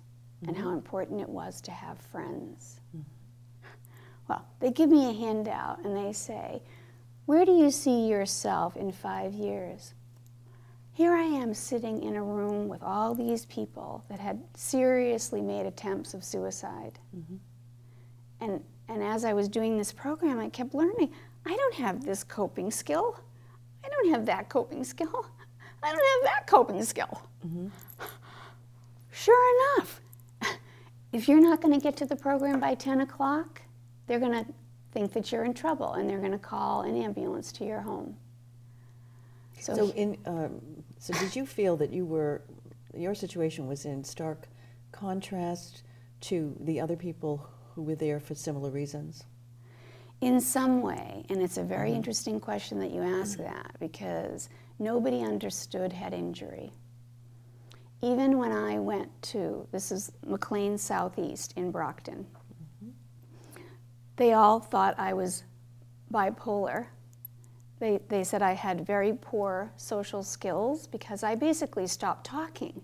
and 0.46 0.56
how 0.56 0.66
mm-hmm. 0.66 0.74
important 0.74 1.20
it 1.20 1.28
was 1.28 1.60
to 1.62 1.70
have 1.70 1.98
friends. 1.98 2.80
Well, 4.28 4.44
they 4.60 4.70
give 4.70 4.90
me 4.90 5.08
a 5.08 5.12
handout 5.12 5.84
and 5.84 5.96
they 5.96 6.12
say, 6.12 6.62
Where 7.24 7.44
do 7.44 7.52
you 7.52 7.70
see 7.70 8.06
yourself 8.06 8.76
in 8.76 8.92
five 8.92 9.32
years? 9.32 9.94
Here 10.98 11.14
I 11.14 11.22
am 11.22 11.54
sitting 11.54 12.02
in 12.02 12.16
a 12.16 12.22
room 12.24 12.66
with 12.66 12.82
all 12.82 13.14
these 13.14 13.46
people 13.46 14.04
that 14.08 14.18
had 14.18 14.42
seriously 14.54 15.40
made 15.40 15.64
attempts 15.64 16.12
of 16.12 16.24
suicide. 16.24 16.98
Mm-hmm. 17.16 17.36
And, 18.40 18.64
and 18.88 19.04
as 19.04 19.24
I 19.24 19.32
was 19.32 19.48
doing 19.48 19.78
this 19.78 19.92
program, 19.92 20.40
I 20.40 20.48
kept 20.48 20.74
learning 20.74 21.12
I 21.46 21.54
don't 21.54 21.74
have 21.74 22.04
this 22.04 22.24
coping 22.24 22.72
skill. 22.72 23.16
I 23.84 23.88
don't 23.88 24.10
have 24.10 24.26
that 24.26 24.48
coping 24.48 24.82
skill. 24.82 25.24
I 25.84 25.92
don't 25.92 26.24
have 26.26 26.34
that 26.34 26.48
coping 26.48 26.82
skill. 26.82 27.22
Mm-hmm. 27.46 27.68
Sure 29.12 29.76
enough, 29.76 30.00
if 31.12 31.28
you're 31.28 31.40
not 31.40 31.62
going 31.62 31.78
to 31.78 31.80
get 31.80 31.96
to 31.98 32.06
the 32.06 32.16
program 32.16 32.58
by 32.58 32.74
10 32.74 33.02
o'clock, 33.02 33.62
they're 34.08 34.18
going 34.18 34.44
to 34.44 34.52
think 34.90 35.12
that 35.12 35.30
you're 35.30 35.44
in 35.44 35.54
trouble 35.54 35.92
and 35.92 36.10
they're 36.10 36.18
going 36.18 36.32
to 36.32 36.38
call 36.38 36.80
an 36.80 37.00
ambulance 37.00 37.52
to 37.52 37.64
your 37.64 37.82
home. 37.82 38.16
So, 39.60 39.74
so 39.74 39.88
in 39.90 40.18
um, 40.26 40.60
so 40.98 41.12
did 41.14 41.34
you 41.34 41.46
feel 41.46 41.76
that 41.76 41.92
you 41.92 42.04
were 42.04 42.42
your 42.94 43.14
situation 43.14 43.66
was 43.66 43.84
in 43.84 44.04
stark 44.04 44.48
contrast 44.92 45.82
to 46.20 46.56
the 46.60 46.80
other 46.80 46.96
people 46.96 47.48
who 47.74 47.82
were 47.82 47.94
there 47.94 48.20
for 48.20 48.34
similar 48.34 48.70
reasons? 48.70 49.24
In 50.20 50.40
some 50.40 50.82
way, 50.82 51.24
and 51.28 51.40
it's 51.40 51.58
a 51.58 51.62
very 51.62 51.90
mm-hmm. 51.90 51.96
interesting 51.96 52.40
question 52.40 52.80
that 52.80 52.90
you 52.90 53.02
ask 53.02 53.38
mm-hmm. 53.38 53.44
that 53.44 53.76
because 53.78 54.48
nobody 54.78 55.22
understood 55.22 55.92
head 55.92 56.12
injury. 56.12 56.72
Even 58.02 58.38
when 58.38 58.52
I 58.52 58.78
went 58.78 59.10
to, 59.22 59.66
this 59.70 59.92
is 59.92 60.12
McLean 60.26 60.76
Southeast 60.78 61.52
in 61.56 61.70
Brockton, 61.70 62.26
mm-hmm. 62.84 63.62
they 64.16 64.32
all 64.32 64.58
thought 64.58 64.98
I 64.98 65.12
was 65.12 65.44
bipolar. 66.12 66.86
They, 67.80 68.00
they 68.08 68.24
said 68.24 68.42
I 68.42 68.52
had 68.52 68.86
very 68.86 69.12
poor 69.12 69.70
social 69.76 70.22
skills 70.22 70.86
because 70.86 71.22
I 71.22 71.34
basically 71.34 71.86
stopped 71.86 72.26
talking. 72.26 72.82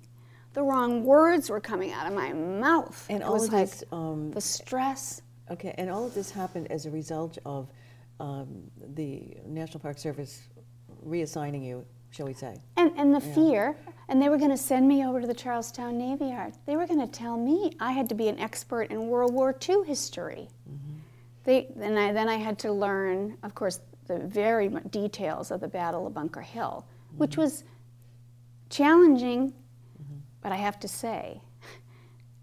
The 0.53 0.63
wrong 0.63 1.03
words 1.03 1.51
were 1.51 1.61
coming 1.61 1.93
out 1.93 2.07
of 2.07 2.13
my 2.13 2.33
mouth. 2.33 3.07
And 3.11 3.23
it 3.23 3.27
all 3.27 3.43
of 3.43 3.53
like 3.53 3.71
this, 3.71 3.85
um, 3.91 4.31
the 4.31 4.41
stress 4.41 5.23
Okay, 5.51 5.75
and 5.77 5.91
all 5.91 6.07
of 6.07 6.15
this 6.15 6.31
happened 6.31 6.71
as 6.71 6.87
a 6.87 6.91
result 6.91 7.39
of 7.45 7.69
um, 8.21 8.63
the 8.95 9.37
National 9.47 9.81
Park 9.81 9.99
Service 9.99 10.43
reassigning 11.07 11.65
you, 11.65 11.85
shall 12.11 12.27
we 12.27 12.33
say? 12.33 12.57
And, 12.77 12.93
and 12.97 13.15
the 13.15 13.25
yeah. 13.27 13.35
fear, 13.35 13.77
and 14.09 14.23
they 14.23 14.29
were 14.29 14.39
going 14.39 14.51
to 14.51 14.57
send 14.57 14.89
me 14.89 15.05
over 15.05 15.21
to 15.21 15.27
the 15.27 15.35
Charlestown 15.35 15.99
Navy 15.99 16.27
Yard. 16.27 16.55
They 16.67 16.77
were 16.77 16.87
going 16.87 17.01
to 17.01 17.07
tell 17.07 17.37
me 17.37 17.73
I 17.79 17.93
had 17.93 18.09
to 18.09 18.15
be 18.15 18.29
an 18.29 18.39
expert 18.39 18.85
in 18.85 19.09
World 19.09 19.35
War 19.35 19.55
II 19.69 19.85
history. 19.87 20.49
Mm-hmm. 20.69 20.99
They, 21.45 21.69
then, 21.77 21.99
I, 21.99 22.13
then 22.13 22.29
I 22.29 22.37
had 22.37 22.59
to 22.61 22.73
learn, 22.73 23.37
of 23.43 23.55
course, 23.55 23.81
the 24.07 24.19
very 24.19 24.69
details 24.91 25.51
of 25.51 25.61
the 25.61 25.69
Battle 25.69 26.07
of 26.07 26.15
Bunker 26.15 26.41
Hill, 26.41 26.87
mm-hmm. 27.09 27.19
which 27.19 27.37
was 27.37 27.65
challenging, 28.71 29.51
mm-hmm. 29.51 30.19
but 30.41 30.53
I 30.53 30.57
have 30.57 30.79
to 30.81 30.89
say, 30.89 31.41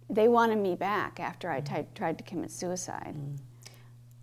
they 0.10 0.27
wanted 0.27 0.58
me 0.58 0.75
back 0.75 1.20
after 1.20 1.50
I 1.50 1.62
tried 1.62 2.18
to 2.18 2.24
commit 2.24 2.51
suicide. 2.51 3.15
Mm. 3.18 3.38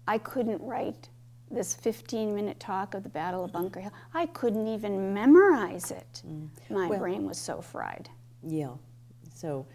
I 0.07 0.19
couldn't 0.19 0.61
write 0.63 1.09
this 1.51 1.75
15 1.75 2.35
minute 2.35 2.61
talk 2.61 2.95
of 2.95 3.03
the 3.03 3.09
Battle 3.09 3.45
of 3.45 3.53
Bunker 3.53 3.81
Hill. 3.81 3.93
I 4.13 4.27
couldn't 4.27 4.69
even 4.69 5.15
memorize 5.15 5.91
it. 5.91 6.23
Mm. 6.27 6.49
My 6.71 6.89
well, 6.89 6.99
brain 6.99 7.27
was 7.27 7.39
so 7.39 7.63
fried. 7.63 8.11
Yeah. 8.47 8.73
So 9.35 9.67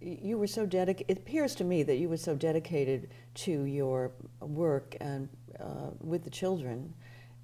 you 0.00 0.38
were 0.38 0.46
so 0.46 0.66
dedicated, 0.66 1.10
it 1.10 1.18
appears 1.18 1.54
to 1.56 1.64
me 1.64 1.82
that 1.82 1.96
you 1.96 2.08
were 2.08 2.16
so 2.16 2.34
dedicated 2.34 3.10
to 3.34 3.62
your 3.64 4.12
work 4.40 4.96
and 5.00 5.28
uh, 5.60 5.90
with 6.00 6.24
the 6.24 6.30
children 6.30 6.92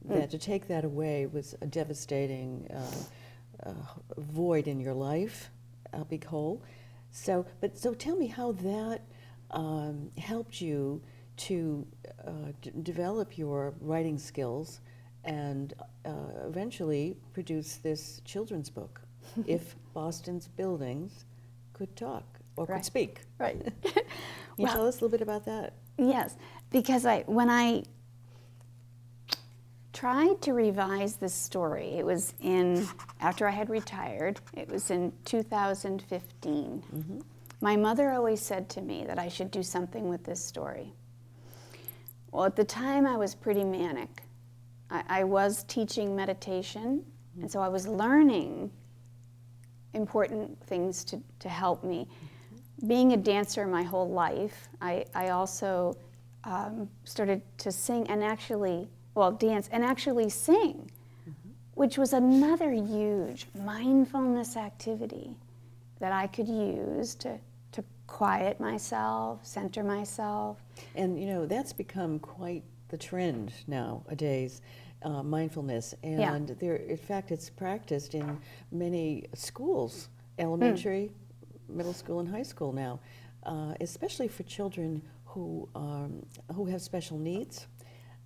mm. 0.07 0.15
that 0.15 0.31
to 0.31 0.39
take 0.39 0.69
that 0.69 0.85
away 0.85 1.27
was 1.27 1.55
a 1.61 1.67
devastating 1.67 2.69
uh, 2.75 3.69
uh, 3.69 3.73
void 4.19 4.69
in 4.69 4.81
your 4.81 4.95
life, 4.95 5.51
a 5.93 6.05
big 6.05 6.25
hole. 6.25 6.63
So, 7.11 7.47
but 7.61 7.79
so 7.79 7.95
tell 7.95 8.17
me 8.17 8.27
how 8.27 8.53
that 8.53 9.03
um, 9.51 10.11
helped 10.19 10.61
you 10.61 11.01
to 11.37 11.87
uh, 12.27 12.31
d- 12.61 12.73
develop 12.83 13.39
your 13.39 13.75
writing 13.81 14.19
skills 14.19 14.81
and 15.25 15.75
uh, 16.05 16.11
eventually 16.47 17.17
produce 17.33 17.77
this 17.77 18.21
children's 18.25 18.71
book, 18.71 19.01
If 19.47 19.77
Boston's 19.95 20.49
Buildings 20.49 21.25
Could 21.73 21.95
Talk 21.97 22.25
or 22.57 22.67
right. 22.67 22.77
Could 22.77 22.85
Speak. 22.85 23.21
Right. 23.39 23.61
Can 23.83 23.93
you 24.57 24.65
well, 24.65 24.73
tell 24.73 24.87
us 24.87 24.95
a 24.95 24.97
little 24.97 25.09
bit 25.09 25.23
about 25.23 25.45
that? 25.47 25.75
Yes, 25.97 26.37
because 26.71 27.07
I 27.07 27.23
when 27.27 27.49
I 27.49 27.85
tried 29.95 30.43
to 30.43 30.53
revise 30.53 31.17
this 31.17 31.33
story. 31.33 31.95
It 31.97 32.05
was 32.05 32.35
in, 32.41 32.87
after 33.21 33.47
I 33.47 33.53
had 33.53 33.71
retired, 33.71 34.41
it 34.53 34.69
was 34.69 34.91
in 34.91 35.13
2015. 35.25 36.83
Mm-hmm. 36.95 37.21
My 37.61 37.77
mother 37.77 38.11
always 38.11 38.43
said 38.43 38.69
to 38.71 38.83
me 38.83 39.05
that 39.07 39.19
I 39.19 39.29
should 39.29 39.51
do 39.51 39.63
something 39.63 40.09
with 40.09 40.25
this 40.25 40.45
story. 40.45 40.93
Well, 42.33 42.45
at 42.45 42.57
the 42.57 42.65
time, 42.65 43.07
I 43.07 43.17
was 43.17 43.35
pretty 43.35 43.63
manic. 43.63 44.23
I, 44.91 45.05
I 45.09 45.25
was 45.25 45.63
teaching 45.65 46.17
meditation, 46.17 46.99
mm-hmm. 46.99 47.43
and 47.43 47.51
so 47.51 47.61
I 47.61 47.69
was 47.69 47.87
learning 47.87 48.71
important 49.95 50.61
things 50.67 51.05
to, 51.05 51.23
to 51.39 51.49
help 51.49 51.85
me. 51.85 52.09
Mm-hmm. 52.09 52.89
Being 52.89 53.13
a 53.13 53.17
dancer 53.17 53.65
my 53.67 53.85
whole 53.85 54.11
life, 54.11 54.69
I, 54.83 55.05
I 55.15 55.29
also 55.29 55.97
um, 56.43 56.91
started 57.05 57.41
to 57.59 57.71
sing 57.71 58.09
and 58.09 58.25
actually 58.25 58.89
well, 59.15 59.33
dance 59.33 59.69
and 59.73 59.85
actually 59.85 60.29
sing, 60.31 60.91
mm-hmm. 61.29 61.51
which 61.75 61.99
was 61.99 62.13
another 62.13 62.73
huge 62.73 63.47
mindfulness 63.65 64.57
activity 64.57 65.37
that 66.01 66.13
I 66.13 66.27
could 66.27 66.49
use 66.49 67.15
to, 67.17 67.39
to 67.73 67.85
quiet 68.07 68.61
myself, 68.61 69.45
center 69.47 69.83
myself. 69.83 70.59
And 70.95 71.19
you 71.19 71.27
know, 71.27 71.47
that's 71.47 71.73
become 71.73 72.19
quite 72.19 72.63
the 72.89 72.99
trend 72.99 73.53
nowadays. 73.67 74.61
Uh, 75.03 75.23
mindfulness, 75.23 75.95
and 76.03 76.49
yeah. 76.49 76.55
there, 76.59 76.77
in 76.77 76.97
fact, 76.97 77.31
it's 77.31 77.51
practiced 77.51 78.15
in 78.15 78.39
many 78.73 79.27
schools, 79.35 80.09
elementary, 80.39 81.11
mm. 81.71 81.75
middle 81.77 81.93
school, 81.93 82.21
and 82.21 82.29
high 82.31 82.43
school 82.43 82.73
now, 82.73 82.99
uh, 83.43 83.75
especially 83.83 84.29
for 84.29 84.45
children 84.45 85.03
who 85.27 85.69
um, 85.75 86.25
who 86.55 86.65
have 86.65 86.81
special 86.81 87.19
needs 87.19 87.67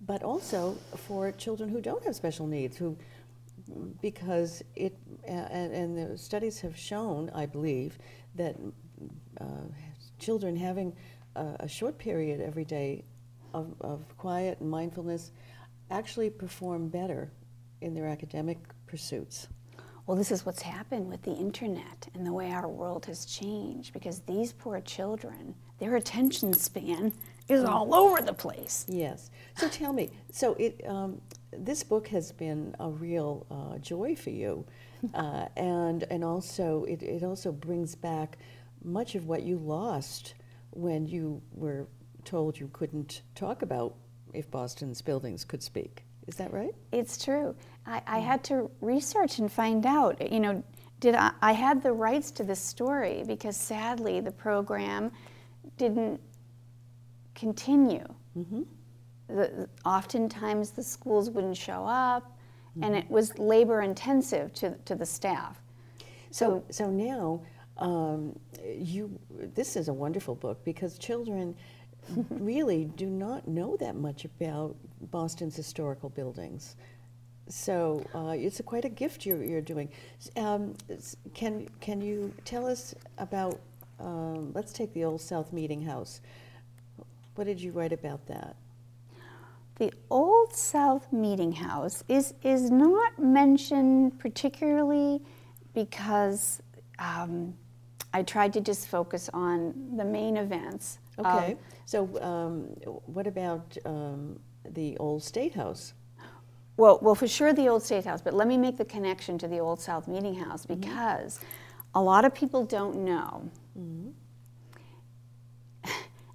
but 0.01 0.23
also 0.23 0.77
for 0.95 1.31
children 1.31 1.69
who 1.69 1.81
don't 1.81 2.03
have 2.03 2.15
special 2.15 2.47
needs, 2.47 2.77
who 2.77 2.97
because 4.01 4.63
it 4.75 4.95
and, 5.27 5.73
and 5.73 5.97
the 5.97 6.17
studies 6.17 6.59
have 6.61 6.77
shown, 6.77 7.29
I 7.35 7.45
believe, 7.45 7.97
that 8.35 8.55
uh, 9.39 9.45
children 10.17 10.55
having 10.55 10.95
a, 11.35 11.55
a, 11.61 11.67
short 11.67 11.97
period 11.97 12.41
every 12.41 12.65
day 12.65 13.03
of, 13.53 13.73
of 13.81 14.03
quiet 14.17 14.59
and 14.59 14.69
mindfulness 14.69 15.31
actually 15.91 16.29
perform 16.29 16.89
better 16.89 17.31
in 17.81 17.93
their 17.93 18.07
academic 18.07 18.57
pursuits. 18.87 19.47
Well, 20.05 20.17
this 20.17 20.31
is 20.31 20.45
what's 20.45 20.63
happened 20.63 21.07
with 21.07 21.21
the 21.21 21.33
internet 21.33 22.09
and 22.15 22.25
the 22.25 22.33
way 22.33 22.51
our 22.51 22.67
world 22.67 23.05
has 23.05 23.25
changed 23.25 23.93
because 23.93 24.21
these 24.21 24.51
poor 24.51 24.81
children, 24.81 25.53
their 25.77 25.95
attention 25.95 26.53
span 26.53 27.13
is 27.49 27.63
all 27.63 27.93
over 27.93 28.21
the 28.21 28.33
place. 28.33 28.85
Yes. 28.87 29.31
So 29.55 29.67
tell 29.67 29.91
me, 29.91 30.11
so 30.31 30.53
it, 30.53 30.81
um, 30.87 31.21
this 31.51 31.83
book 31.83 32.07
has 32.09 32.31
been 32.31 32.75
a 32.79 32.89
real 32.89 33.45
uh, 33.49 33.77
joy 33.79 34.15
for 34.15 34.29
you, 34.29 34.65
uh, 35.13 35.47
and 35.57 36.03
and 36.03 36.23
also 36.23 36.85
it, 36.85 37.01
it 37.03 37.23
also 37.23 37.51
brings 37.51 37.95
back 37.95 38.37
much 38.83 39.15
of 39.15 39.27
what 39.27 39.43
you 39.43 39.57
lost 39.57 40.35
when 40.71 41.05
you 41.05 41.41
were 41.53 41.87
told 42.23 42.59
you 42.59 42.69
couldn't 42.71 43.21
talk 43.35 43.61
about 43.61 43.95
if 44.33 44.49
Boston's 44.51 45.01
buildings 45.01 45.43
could 45.43 45.63
speak. 45.63 46.03
Is 46.27 46.35
that 46.35 46.53
right? 46.53 46.75
It's 46.91 47.23
true. 47.23 47.55
I, 47.87 48.01
I 48.05 48.19
had 48.19 48.43
to 48.45 48.69
research 48.81 49.39
and 49.39 49.51
find 49.51 49.85
out. 49.85 50.31
You 50.31 50.39
know, 50.39 50.63
did 50.99 51.15
I, 51.15 51.31
I 51.41 51.53
had 51.53 51.81
the 51.81 51.91
rights 51.91 52.29
to 52.31 52.43
this 52.43 52.59
story 52.59 53.23
because 53.25 53.57
sadly 53.57 54.19
the 54.19 54.31
program 54.31 55.11
didn't 55.77 56.19
continue. 57.39 58.05
Mm-hmm. 58.37 58.63
The, 59.27 59.69
oftentimes 59.85 60.71
the 60.71 60.83
schools 60.83 61.29
wouldn't 61.29 61.57
show 61.57 61.85
up, 61.85 62.23
mm-hmm. 62.23 62.83
and 62.83 62.95
it 62.95 63.09
was 63.09 63.37
labor 63.37 63.81
intensive 63.81 64.53
to, 64.55 64.75
to 64.85 64.95
the 64.95 65.05
staff. 65.05 65.61
So, 66.31 66.63
so, 66.69 66.85
so 66.85 66.89
now 66.89 67.41
um, 67.77 68.37
you, 68.75 69.17
this 69.55 69.75
is 69.75 69.87
a 69.87 69.93
wonderful 69.93 70.35
book 70.35 70.63
because 70.65 70.97
children 70.97 71.55
really 72.29 72.85
do 72.85 73.07
not 73.07 73.47
know 73.47 73.77
that 73.77 73.95
much 73.95 74.25
about 74.25 74.75
Boston's 75.11 75.55
historical 75.55 76.09
buildings. 76.09 76.75
So 77.47 78.05
uh, 78.13 78.35
it's 78.37 78.59
a, 78.59 78.63
quite 78.63 78.85
a 78.85 78.89
gift 78.89 79.25
you're, 79.25 79.43
you're 79.43 79.61
doing. 79.61 79.89
Um, 80.35 80.75
can, 81.33 81.67
can 81.79 81.99
you 81.99 82.31
tell 82.45 82.67
us 82.67 82.93
about, 83.17 83.59
um, 83.99 84.53
let's 84.53 84.71
take 84.71 84.93
the 84.93 85.03
Old 85.03 85.21
South 85.21 85.51
Meeting 85.51 85.81
House. 85.81 86.21
What 87.39 87.47
did 87.47 87.61
you 87.61 87.71
write 87.71 87.93
about 87.93 88.25
that? 88.25 88.57
The 89.75 89.93
Old 90.09 90.53
South 90.53 91.13
Meeting 91.13 91.53
House 91.53 92.03
is, 92.09 92.33
is 92.43 92.69
not 92.69 93.17
mentioned 93.17 94.19
particularly 94.19 95.21
because 95.73 96.61
um, 96.99 97.53
I 98.13 98.23
tried 98.23 98.51
to 98.51 98.59
just 98.59 98.89
focus 98.89 99.29
on 99.33 99.95
the 99.95 100.03
main 100.03 100.35
events. 100.35 100.99
Okay. 101.17 101.53
Um, 101.53 101.57
so, 101.85 102.21
um, 102.21 102.63
what 103.05 103.25
about 103.25 103.77
um, 103.85 104.37
the 104.71 104.97
Old 104.97 105.23
State 105.23 105.55
House? 105.55 105.93
Well, 106.75 106.99
well, 107.01 107.15
for 107.15 107.29
sure 107.29 107.53
the 107.53 107.69
Old 107.69 107.83
State 107.83 108.03
House, 108.03 108.21
but 108.21 108.33
let 108.33 108.49
me 108.49 108.57
make 108.57 108.75
the 108.75 108.83
connection 108.83 109.37
to 109.37 109.47
the 109.47 109.59
Old 109.59 109.79
South 109.79 110.09
Meeting 110.09 110.35
House 110.35 110.65
mm-hmm. 110.65 110.81
because 110.81 111.37
mm-hmm. 111.37 111.45
a 111.95 112.03
lot 112.03 112.25
of 112.25 112.35
people 112.35 112.65
don't 112.65 112.97
know 112.97 113.49
mm-hmm 113.79 114.09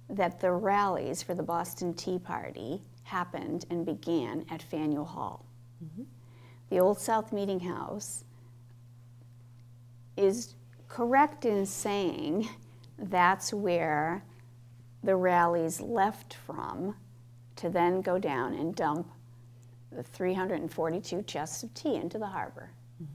that 0.09 0.39
the 0.39 0.51
rallies 0.51 1.23
for 1.23 1.33
the 1.33 1.43
Boston 1.43 1.93
Tea 1.93 2.19
Party 2.19 2.81
happened 3.03 3.65
and 3.69 3.85
began 3.85 4.45
at 4.49 4.61
Faneuil 4.61 5.05
Hall. 5.05 5.45
Mm-hmm. 5.83 6.03
The 6.69 6.79
Old 6.79 6.99
South 6.99 7.31
Meeting 7.31 7.59
House 7.59 8.23
is 10.17 10.55
correct 10.87 11.45
in 11.45 11.65
saying 11.65 12.49
that's 12.97 13.53
where 13.53 14.23
the 15.03 15.15
rallies 15.15 15.81
left 15.81 16.33
from 16.33 16.95
to 17.57 17.69
then 17.69 18.01
go 18.01 18.17
down 18.17 18.53
and 18.53 18.75
dump 18.75 19.07
the 19.91 20.03
342 20.03 21.21
chests 21.23 21.63
of 21.63 21.73
tea 21.73 21.95
into 21.95 22.17
the 22.17 22.27
harbor. 22.27 22.71
Mm-hmm. 23.01 23.11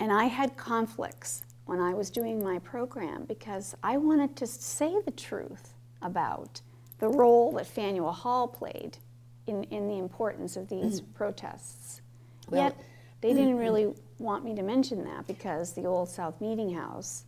And 0.00 0.12
I 0.12 0.24
had 0.24 0.56
conflicts 0.56 1.44
when 1.64 1.80
I 1.80 1.94
was 1.94 2.10
doing 2.10 2.42
my 2.42 2.58
program 2.58 3.24
because 3.24 3.74
I 3.82 3.96
wanted 3.96 4.36
to 4.36 4.46
say 4.46 4.94
the 5.04 5.10
truth 5.10 5.74
about 6.00 6.60
the 6.98 7.08
role 7.08 7.52
that 7.52 7.66
Faneuil 7.66 8.12
Hall 8.12 8.48
played 8.48 8.98
in, 9.46 9.64
in 9.64 9.88
the 9.88 9.98
importance 9.98 10.56
of 10.56 10.68
these 10.68 11.00
mm-hmm. 11.00 11.12
protests. 11.12 12.00
Well, 12.48 12.64
Yet 12.64 12.78
they 13.20 13.32
didn't 13.32 13.56
really 13.56 13.94
want 14.18 14.44
me 14.44 14.54
to 14.54 14.62
mention 14.62 15.04
that 15.04 15.26
because 15.26 15.72
the 15.72 15.84
Old 15.84 16.08
South 16.08 16.40
Meeting 16.40 16.72
House 16.74 17.24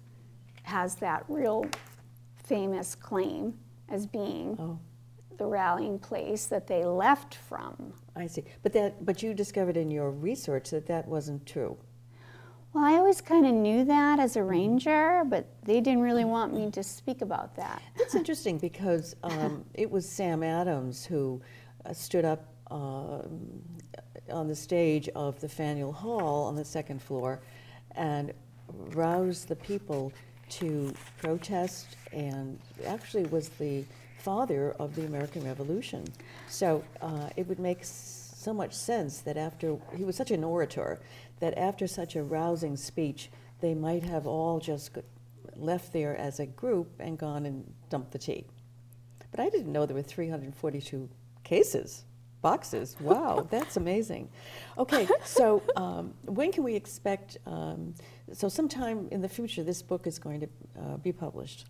has 0.64 0.96
that 0.96 1.24
real 1.28 1.66
famous 2.36 2.94
claim 2.94 3.54
as 3.88 4.06
being 4.06 4.56
oh. 4.58 4.78
the 5.36 5.46
rallying 5.46 5.98
place 5.98 6.46
that 6.46 6.66
they 6.66 6.84
left 6.84 7.34
from. 7.34 7.92
I 8.16 8.26
see. 8.26 8.44
But 8.62 8.72
that 8.72 9.04
but 9.04 9.22
you 9.22 9.34
discovered 9.34 9.76
in 9.76 9.90
your 9.90 10.10
research 10.10 10.70
that 10.70 10.86
that 10.86 11.06
wasn't 11.06 11.46
true. 11.46 11.76
Well, 12.74 12.84
I 12.84 12.94
always 12.94 13.20
kind 13.20 13.46
of 13.46 13.54
knew 13.54 13.84
that 13.84 14.18
as 14.18 14.34
a 14.34 14.42
ranger, 14.42 15.22
but 15.28 15.46
they 15.62 15.80
didn't 15.80 16.02
really 16.02 16.24
want 16.24 16.52
me 16.52 16.72
to 16.72 16.82
speak 16.82 17.22
about 17.22 17.54
that. 17.54 17.80
That's 17.96 18.16
interesting 18.16 18.58
because 18.58 19.14
um, 19.22 19.64
it 19.74 19.88
was 19.88 20.08
Sam 20.08 20.42
Adams 20.42 21.06
who 21.06 21.40
uh, 21.86 21.92
stood 21.92 22.24
up 22.24 22.48
uh, 22.72 23.22
on 24.28 24.48
the 24.48 24.56
stage 24.56 25.08
of 25.10 25.40
the 25.40 25.48
Faneuil 25.48 25.92
Hall 25.92 26.46
on 26.46 26.56
the 26.56 26.64
second 26.64 27.00
floor 27.00 27.40
and 27.94 28.32
roused 28.88 29.46
the 29.46 29.56
people 29.56 30.12
to 30.48 30.92
protest 31.18 31.96
and 32.12 32.58
actually 32.86 33.24
was 33.26 33.50
the 33.50 33.84
father 34.18 34.72
of 34.80 34.96
the 34.96 35.06
American 35.06 35.44
Revolution. 35.44 36.04
So 36.48 36.82
uh, 37.00 37.28
it 37.36 37.46
would 37.46 37.60
make 37.60 37.84
so 38.44 38.52
much 38.52 38.74
sense 38.74 39.20
that 39.20 39.36
after, 39.36 39.76
he 39.96 40.04
was 40.04 40.16
such 40.16 40.30
an 40.30 40.44
orator, 40.44 41.00
that 41.40 41.56
after 41.58 41.86
such 41.86 42.16
a 42.16 42.22
rousing 42.22 42.76
speech, 42.76 43.30
they 43.60 43.74
might 43.74 44.02
have 44.02 44.26
all 44.26 44.60
just 44.60 44.90
left 45.56 45.92
there 45.92 46.16
as 46.16 46.40
a 46.40 46.46
group 46.46 46.88
and 46.98 47.18
gone 47.18 47.46
and 47.46 47.72
dumped 47.90 48.12
the 48.12 48.18
tea. 48.18 48.46
But 49.30 49.40
I 49.40 49.48
didn't 49.48 49.72
know 49.72 49.86
there 49.86 49.96
were 49.96 50.02
342 50.02 51.08
cases 51.42 52.04
boxes. 52.44 52.94
Wow, 53.00 53.46
that's 53.50 53.76
amazing. 53.76 54.28
Okay, 54.78 55.08
so 55.24 55.62
um, 55.76 56.14
when 56.26 56.52
can 56.52 56.62
we 56.62 56.74
expect? 56.74 57.38
Um, 57.46 57.94
so 58.32 58.48
sometime 58.48 59.08
in 59.10 59.20
the 59.22 59.28
future, 59.28 59.64
this 59.64 59.82
book 59.82 60.06
is 60.06 60.18
going 60.18 60.40
to 60.40 60.48
uh, 60.78 60.96
be 60.98 61.10
published. 61.10 61.64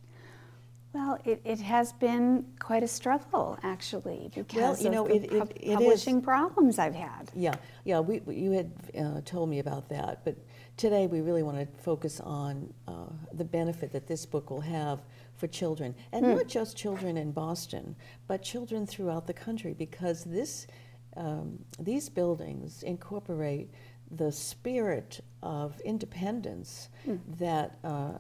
Well, 0.95 1.19
it, 1.25 1.41
it 1.45 1.59
has 1.59 1.93
been 1.93 2.47
quite 2.61 2.85
a 2.85 2.89
struggle, 2.89 3.59
actually, 3.65 4.31
because 4.33 4.57
well, 4.57 4.79
you 4.81 4.91
know, 4.91 5.05
of 5.07 5.09
the 5.09 5.17
it, 5.17 5.33
it, 5.33 5.57
it 5.61 5.75
publishing 5.75 6.19
is. 6.19 6.25
problems 6.25 6.79
I've 6.79 6.95
had. 6.95 7.33
Yeah, 7.35 7.57
yeah, 7.83 7.99
we, 7.99 8.23
you 8.33 8.53
had 8.53 8.71
uh, 8.97 9.21
told 9.25 9.51
me 9.51 9.59
about 9.59 9.89
that, 9.89 10.25
but 10.25 10.37
today 10.77 11.09
we 11.09 11.21
really 11.21 11.43
want 11.43 11.59
to 11.59 11.67
focus 11.83 12.21
on 12.21 12.73
uh, 12.87 12.93
the 13.33 13.45
benefit 13.45 13.91
that 13.91 14.07
this 14.07 14.25
book 14.25 14.51
will 14.51 14.61
have 14.61 15.01
for 15.37 15.49
children, 15.49 15.97
and 16.13 16.25
hmm. 16.25 16.37
not 16.37 16.47
just 16.47 16.77
children 16.77 17.17
in 17.17 17.33
Boston, 17.33 17.97
but 18.29 18.41
children 18.45 18.87
throughout 18.87 19.27
the 19.27 19.35
country, 19.35 19.75
because 19.77 20.23
this, 20.23 20.69
um, 21.17 21.59
these 21.81 22.09
buildings 22.09 22.85
incorporate 22.85 23.69
the 24.13 24.31
spirit 24.31 25.19
of 25.43 25.81
independence 25.81 26.89
hmm. 27.05 27.17
that 27.39 27.79
uh, 27.83 28.13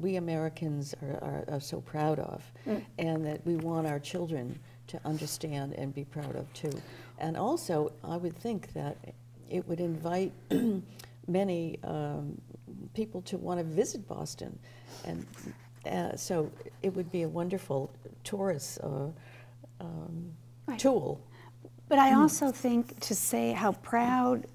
we 0.00 0.16
Americans 0.16 0.94
are, 1.02 1.18
are, 1.22 1.54
are, 1.54 1.60
so 1.60 1.80
proud 1.80 2.18
of, 2.18 2.42
hmm. 2.64 2.76
and 2.98 3.24
that 3.24 3.44
we 3.46 3.56
want 3.56 3.86
our 3.86 3.98
children 3.98 4.58
to 4.86 5.00
understand 5.04 5.74
and 5.74 5.94
be 5.94 6.04
proud 6.04 6.36
of 6.36 6.52
too. 6.52 6.72
And 7.18 7.36
also, 7.36 7.92
I 8.02 8.16
would 8.16 8.36
think 8.36 8.72
that 8.72 8.96
it 9.48 9.66
would 9.68 9.80
invite 9.80 10.32
many 11.26 11.78
um, 11.84 12.40
people 12.94 13.22
to 13.22 13.36
want 13.36 13.58
to 13.58 13.64
visit 13.64 14.06
Boston 14.08 14.58
and 15.04 15.26
uh, 15.86 16.16
so 16.16 16.50
it 16.82 16.94
would 16.94 17.10
be 17.10 17.22
a 17.22 17.28
wonderful 17.28 17.90
tourist 18.22 18.78
uh, 18.82 19.06
um, 19.80 20.32
right. 20.66 20.78
tool. 20.78 21.20
But 21.88 21.98
I 21.98 22.10
hmm. 22.10 22.20
also 22.20 22.50
think 22.50 23.00
to 23.00 23.14
say 23.14 23.52
how 23.52 23.72
proud 23.72 24.46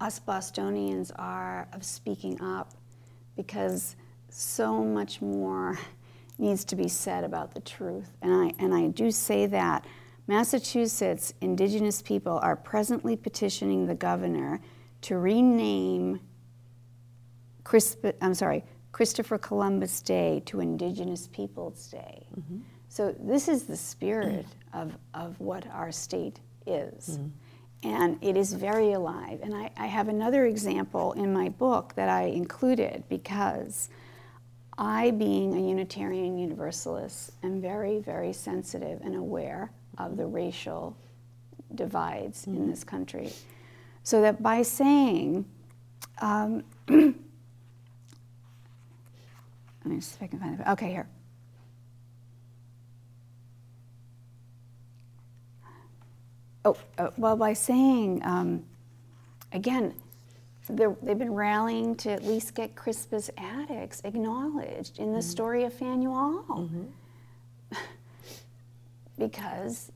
us 0.00 0.18
Bostonians 0.18 1.10
are 1.16 1.66
of 1.72 1.84
speaking 1.84 2.40
up 2.40 2.74
because 3.36 3.96
so 4.36 4.84
much 4.84 5.22
more 5.22 5.78
needs 6.38 6.62
to 6.66 6.76
be 6.76 6.88
said 6.88 7.24
about 7.24 7.54
the 7.54 7.60
truth. 7.60 8.10
And 8.20 8.32
I, 8.34 8.52
and 8.58 8.74
I 8.74 8.88
do 8.88 9.10
say 9.10 9.46
that. 9.46 9.86
Massachusetts 10.26 11.32
indigenous 11.40 12.02
people 12.02 12.38
are 12.42 12.56
presently 12.56 13.16
petitioning 13.16 13.86
the 13.86 13.94
governor 13.94 14.60
to 15.02 15.16
rename 15.16 16.20
Crisp, 17.64 18.04
I'm 18.20 18.34
sorry, 18.34 18.64
Christopher 18.92 19.38
Columbus 19.38 20.02
Day 20.02 20.42
to 20.46 20.60
Indigenous 20.60 21.28
Peoples 21.28 21.88
Day. 21.88 22.26
Mm-hmm. 22.38 22.58
So 22.88 23.14
this 23.18 23.48
is 23.48 23.64
the 23.64 23.76
spirit 23.76 24.46
of, 24.72 24.96
of 25.14 25.40
what 25.40 25.66
our 25.72 25.90
state 25.90 26.40
is. 26.66 27.18
Mm-hmm. 27.18 27.88
And 27.88 28.18
it 28.22 28.36
is 28.36 28.52
very 28.52 28.92
alive. 28.92 29.40
And 29.42 29.54
I, 29.54 29.70
I 29.76 29.86
have 29.86 30.08
another 30.08 30.46
example 30.46 31.12
in 31.14 31.32
my 31.32 31.48
book 31.48 31.94
that 31.94 32.08
I 32.08 32.24
included 32.24 33.04
because 33.08 33.88
I, 34.78 35.10
being 35.10 35.54
a 35.54 35.60
Unitarian 35.60 36.38
Universalist, 36.38 37.32
am 37.42 37.60
very, 37.60 37.98
very 37.98 38.32
sensitive 38.32 39.00
and 39.02 39.14
aware 39.14 39.70
of 39.98 40.16
the 40.16 40.26
racial 40.26 40.96
divides 41.74 42.42
mm-hmm. 42.42 42.56
in 42.56 42.70
this 42.70 42.84
country. 42.84 43.32
So 44.02 44.20
that 44.20 44.42
by 44.42 44.62
saying, 44.62 45.46
um, 46.20 46.64
Let 49.86 49.94
me 49.94 50.00
see 50.00 50.16
if 50.16 50.22
I 50.24 50.26
can 50.26 50.40
find 50.40 50.58
it. 50.58 50.66
Okay, 50.70 50.90
here. 50.90 51.08
Oh, 56.64 56.76
uh, 56.98 57.10
well, 57.16 57.36
by 57.36 57.52
saying, 57.52 58.20
um, 58.24 58.64
again, 59.52 59.94
they've 60.68 61.18
been 61.18 61.34
rallying 61.34 61.94
to 61.96 62.10
at 62.10 62.24
least 62.24 62.54
get 62.54 62.74
Crispus 62.74 63.30
Attucks 63.38 64.00
acknowledged 64.04 64.98
in 64.98 65.12
the 65.12 65.18
mm-hmm. 65.18 65.20
story 65.20 65.64
of 65.64 65.72
Faneuil. 65.72 66.44
Mm-hmm. 66.48 66.84
because. 69.18 69.92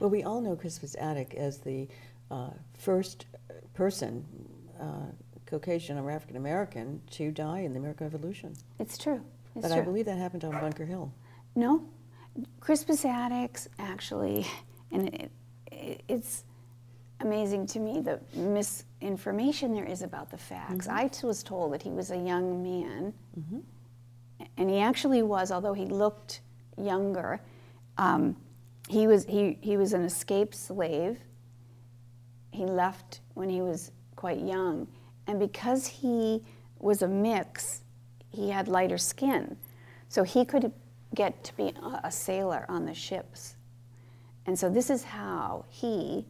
well, 0.00 0.10
we 0.10 0.22
all 0.22 0.40
know 0.40 0.56
Crispus 0.56 0.96
Attuck 0.96 1.34
as 1.34 1.58
the 1.58 1.88
uh, 2.30 2.50
first 2.76 3.26
person. 3.74 4.24
Uh, 4.80 5.12
Caucasian 5.46 5.98
or 5.98 6.10
African 6.10 6.36
American 6.36 7.00
to 7.12 7.30
die 7.30 7.60
in 7.60 7.72
the 7.72 7.78
American 7.78 8.06
Revolution. 8.06 8.54
It's 8.78 8.98
true. 8.98 9.22
It's 9.54 9.62
but 9.62 9.72
true. 9.72 9.80
I 9.80 9.84
believe 9.84 10.04
that 10.04 10.18
happened 10.18 10.44
on 10.44 10.52
Bunker 10.52 10.84
Hill. 10.84 11.10
No, 11.56 11.88
Crispus 12.60 13.04
Attucks 13.04 13.68
actually, 13.78 14.46
and 14.92 15.08
it, 15.08 15.30
it, 15.72 16.02
it's 16.06 16.44
amazing 17.20 17.66
to 17.66 17.80
me 17.80 18.00
the 18.00 18.20
misinformation 18.34 19.74
there 19.74 19.84
is 19.84 20.02
about 20.02 20.30
the 20.30 20.38
facts. 20.38 20.86
Mm-hmm. 20.86 21.24
I 21.24 21.26
was 21.26 21.42
told 21.42 21.72
that 21.72 21.82
he 21.82 21.90
was 21.90 22.10
a 22.10 22.16
young 22.16 22.62
man, 22.62 23.12
mm-hmm. 23.38 23.58
and 24.56 24.70
he 24.70 24.78
actually 24.78 25.22
was, 25.22 25.50
although 25.50 25.72
he 25.72 25.86
looked 25.86 26.40
younger. 26.76 27.40
Um, 27.96 28.36
he 28.88 29.06
was 29.06 29.24
he, 29.24 29.58
he 29.60 29.76
was 29.76 29.92
an 29.92 30.02
escaped 30.02 30.54
slave. 30.54 31.18
He 32.50 32.64
left 32.64 33.20
when 33.34 33.48
he 33.48 33.60
was 33.60 33.92
quite 34.16 34.40
young, 34.40 34.88
and 35.26 35.38
because 35.38 35.86
he 35.86 36.42
was 36.78 37.02
a 37.02 37.08
mix, 37.08 37.82
he 38.30 38.50
had 38.50 38.68
lighter 38.68 38.98
skin. 38.98 39.56
So 40.08 40.22
he 40.22 40.44
could 40.44 40.72
get 41.14 41.42
to 41.44 41.56
be 41.56 41.74
a 42.02 42.10
sailor 42.10 42.64
on 42.68 42.86
the 42.86 42.94
ships. 42.94 43.56
And 44.46 44.58
so 44.58 44.70
this 44.70 44.88
is 44.88 45.04
how 45.04 45.66
he 45.68 46.24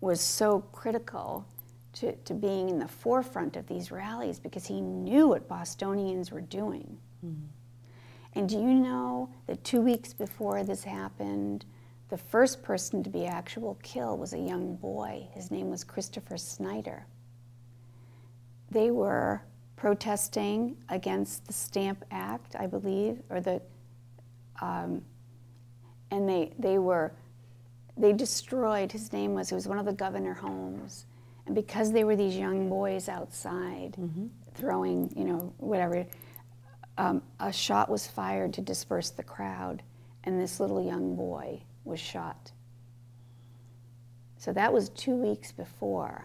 was 0.00 0.20
so 0.20 0.60
critical 0.72 1.46
to, 1.94 2.14
to 2.16 2.34
being 2.34 2.68
in 2.68 2.78
the 2.78 2.88
forefront 2.88 3.56
of 3.56 3.66
these 3.66 3.90
rallies 3.90 4.38
because 4.38 4.66
he 4.66 4.80
knew 4.80 5.28
what 5.28 5.48
Bostonians 5.48 6.30
were 6.30 6.40
doing. 6.40 6.98
Mm-hmm. 7.24 7.46
And 8.34 8.48
do 8.48 8.56
you 8.56 8.74
know 8.74 9.30
that 9.46 9.64
two 9.64 9.80
weeks 9.80 10.12
before 10.12 10.62
this 10.62 10.84
happened, 10.84 11.64
the 12.08 12.18
first 12.18 12.62
person 12.62 13.02
to 13.02 13.10
be 13.10 13.26
actual 13.26 13.78
killed 13.82 14.20
was 14.20 14.32
a 14.32 14.38
young 14.38 14.76
boy. 14.76 15.26
His 15.32 15.50
name 15.50 15.70
was 15.70 15.82
Christopher 15.82 16.36
Snyder 16.36 17.06
they 18.70 18.90
were 18.90 19.42
protesting 19.76 20.76
against 20.88 21.46
the 21.46 21.52
Stamp 21.52 22.04
Act, 22.10 22.56
I 22.56 22.66
believe, 22.66 23.22
or 23.30 23.40
the, 23.40 23.62
um, 24.60 25.02
and 26.10 26.28
they 26.28 26.52
they 26.58 26.78
were 26.78 27.12
they 27.98 28.12
destroyed. 28.12 28.92
His 28.92 29.12
name 29.12 29.34
was 29.34 29.52
it 29.52 29.54
was 29.54 29.68
one 29.68 29.78
of 29.78 29.86
the 29.86 29.92
Governor 29.92 30.34
homes, 30.34 31.06
and 31.46 31.54
because 31.54 31.92
they 31.92 32.04
were 32.04 32.16
these 32.16 32.36
young 32.36 32.68
boys 32.68 33.08
outside 33.08 33.96
throwing, 34.54 35.12
you 35.16 35.24
know, 35.24 35.52
whatever, 35.58 36.06
um, 36.98 37.22
a 37.40 37.52
shot 37.52 37.88
was 37.88 38.06
fired 38.06 38.52
to 38.54 38.60
disperse 38.60 39.10
the 39.10 39.22
crowd, 39.22 39.82
and 40.24 40.40
this 40.40 40.60
little 40.60 40.84
young 40.84 41.14
boy 41.14 41.62
was 41.84 42.00
shot. 42.00 42.52
So 44.36 44.52
that 44.52 44.72
was 44.72 44.88
two 44.90 45.14
weeks 45.14 45.52
before 45.52 46.24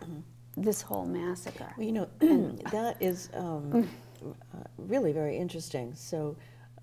this 0.57 0.81
whole 0.81 1.05
massacre. 1.05 1.73
Well, 1.77 1.85
you 1.85 1.91
know, 1.93 2.07
that 2.71 2.97
is 2.99 3.29
um, 3.33 3.87
uh, 4.23 4.57
really 4.77 5.11
very 5.11 5.37
interesting. 5.37 5.93
So, 5.95 6.35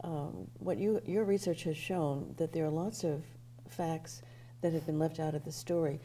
um, 0.03 0.48
what 0.59 0.79
you 0.79 1.00
your 1.05 1.24
research 1.24 1.64
has 1.64 1.76
shown 1.76 2.35
that 2.38 2.53
there 2.53 2.64
are 2.64 2.70
lots 2.70 3.05
of 3.05 3.22
facts 3.68 4.22
that 4.62 4.73
have 4.73 4.87
been 4.87 4.99
left 4.99 5.20
out 5.20 5.35
of 5.35 5.44
the 5.44 5.53
story, 5.53 6.01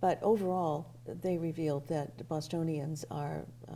but 0.00 0.22
overall, 0.22 0.86
they 1.06 1.38
revealed 1.38 1.86
that 1.88 2.26
Bostonians 2.28 3.04
are 3.10 3.44
uh, 3.68 3.72